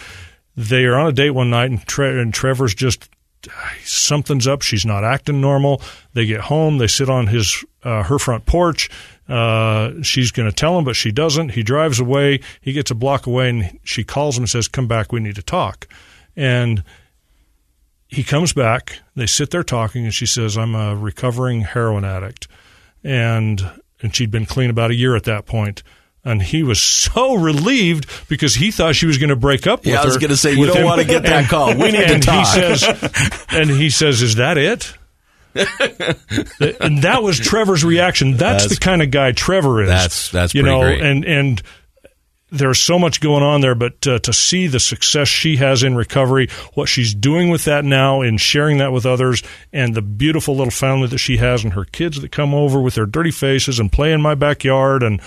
[0.56, 3.10] They are on a date one night, and, Tre- and Trevor's just
[3.84, 4.62] something's up.
[4.62, 5.82] She's not acting normal.
[6.14, 6.78] They get home.
[6.78, 8.90] They sit on his uh, her front porch.
[9.28, 11.50] Uh, she's going to tell him, but she doesn't.
[11.50, 12.42] He drives away.
[12.62, 15.12] He gets a block away, and she calls him and says, "Come back.
[15.12, 15.88] We need to talk."
[16.36, 16.84] And
[18.08, 19.00] he comes back.
[19.16, 22.48] They sit there talking, and she says, "I'm a recovering heroin addict,"
[23.04, 23.72] and
[24.02, 25.84] and she'd been clean about a year at that point.
[26.26, 29.88] And he was so relieved because he thought she was going to break up with
[29.94, 30.86] Yeah, I was gonna say, you don't him.
[30.86, 31.76] wanna get that call.
[31.76, 32.48] We need to talk.
[32.56, 34.94] He says, and he says, "Is that it?"
[36.80, 38.32] and that was Trevor's reaction.
[38.38, 39.90] That's, That's- the kind of guy Trevor is.
[39.90, 41.02] That's- that's you pretty know, great.
[41.02, 41.62] and and
[42.52, 45.96] there's so much going on there, but uh, to see the success she has in
[45.96, 50.56] recovery, what she's doing with that now, and sharing that with others, and the beautiful
[50.56, 53.80] little family that she has, and her kids that come over with their dirty faces
[53.80, 55.20] and play in my backyard, and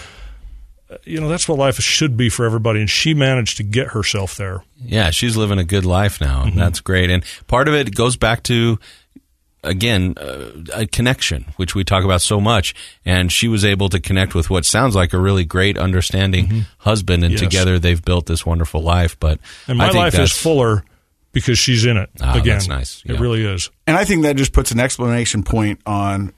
[1.05, 2.81] you know that's what life should be for everybody.
[2.81, 4.63] And she managed to get herself there.
[4.81, 6.49] Yeah, she's living a good life now, Mm-hmm.
[6.51, 7.11] and that's great.
[7.11, 8.79] And part of it goes back to
[9.65, 12.75] again uh, a connection, which we talk about so much.
[13.05, 17.25] And she was able to connect with what sounds like a really great, understanding husband,
[17.25, 17.43] and Mm-hmm.
[17.45, 17.53] Yes.
[17.53, 19.19] together they've built this wonderful life.
[19.19, 20.85] But And I my think life is fuller
[21.33, 22.09] because she's in it.
[22.21, 23.03] Ah, Again, that's nice.
[23.05, 23.71] It really is.
[23.87, 26.33] And I think that just puts an explanation point on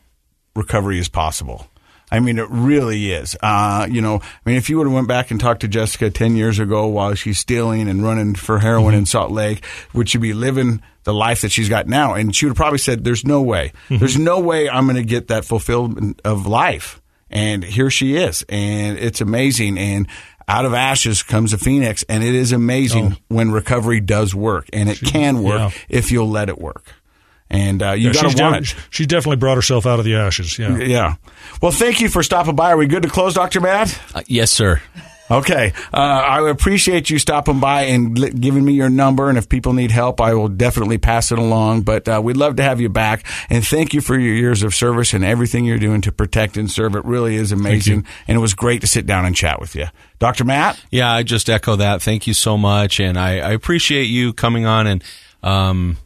[0.56, 1.66] recovery is possible.
[2.10, 3.36] I mean, it really is.
[3.42, 6.10] Uh, you know, I mean, if you would have went back and talked to Jessica
[6.10, 10.18] 10 years ago while she's stealing and running for heroin in Salt Lake, would she
[10.18, 12.14] be living the life that she's got now?
[12.14, 13.72] And she would have probably said, there's no way.
[13.98, 17.00] There's no way I'm going to get that fulfillment of life.
[17.30, 18.44] And here she is.
[18.48, 19.76] And it's amazing.
[19.76, 20.08] And
[20.46, 22.04] out of ashes comes a phoenix.
[22.08, 24.68] And it is amazing when recovery does work.
[24.72, 25.70] And it can work yeah.
[25.90, 26.94] if you'll let it work.
[27.50, 28.76] And uh, you Yeah, got to want de- it.
[28.90, 30.58] She definitely brought herself out of the ashes.
[30.58, 30.76] Yeah.
[30.76, 31.14] Yeah.
[31.62, 32.72] Well, thank you for stopping by.
[32.72, 33.60] Are we good to close, Dr.
[33.60, 33.98] Matt?
[34.14, 34.82] Uh, yes, sir.
[35.30, 35.74] Okay.
[35.92, 39.28] Uh, I appreciate you stopping by and li- giving me your number.
[39.28, 41.82] And if people need help, I will definitely pass it along.
[41.82, 43.26] But uh, we'd love to have you back.
[43.50, 46.70] And thank you for your years of service and everything you're doing to protect and
[46.70, 46.96] serve.
[46.96, 48.06] It really is amazing.
[48.26, 49.86] And it was great to sit down and chat with you.
[50.18, 50.44] Dr.
[50.44, 50.82] Matt?
[50.90, 52.00] Yeah, I just echo that.
[52.00, 55.04] Thank you so much, and I, I appreciate you coming on and
[55.42, 55.98] um,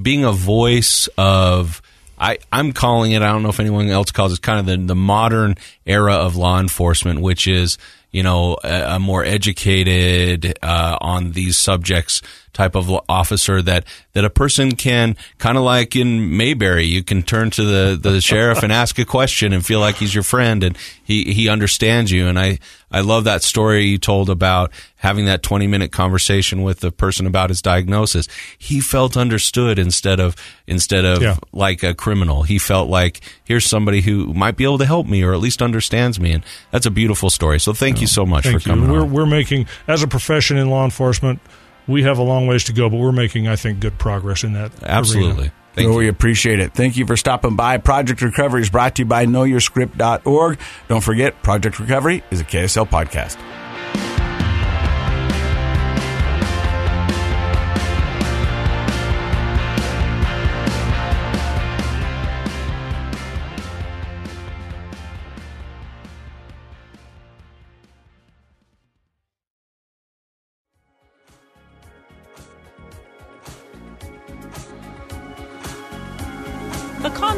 [0.00, 1.82] being a voice of.
[2.18, 3.20] I, I'm calling it.
[3.20, 4.40] I don't know if anyone else calls it.
[4.40, 7.76] Kind of the, the modern era of law enforcement, which is
[8.10, 13.84] you know a, a more educated uh, on these subjects type of officer that
[14.14, 18.20] that a person can kind of like in Mayberry, you can turn to the the
[18.22, 22.10] sheriff and ask a question and feel like he's your friend and he he understands
[22.10, 22.26] you.
[22.28, 22.58] And I
[22.90, 27.26] I love that story you told about having that 20 minute conversation with the person
[27.26, 28.26] about his diagnosis.
[28.56, 30.34] He felt understood instead of
[30.66, 31.36] instead of Yeah.
[31.52, 32.42] like a criminal.
[32.44, 35.60] He felt like here's somebody who might be able to help me or at least
[35.60, 36.32] understands me.
[36.32, 37.60] And that's a beautiful story.
[37.60, 38.74] So thank you so much Thank for you.
[38.74, 39.12] coming We're, on.
[39.12, 41.40] we're making, as a profession in law enforcement,
[41.86, 44.52] we have a long ways to go, but we're making, I think, good progress in
[44.54, 44.72] that.
[44.74, 44.86] arena.
[44.88, 45.50] Absolutely.
[45.74, 45.98] Thank well, you.
[45.98, 46.72] we appreciate it.
[46.72, 47.76] Thank you for stopping by.
[47.78, 50.58] Project Recovery is brought to you by KnowYourScript.org.
[50.88, 53.36] Don't forget, Project Recovery is a KSL podcast.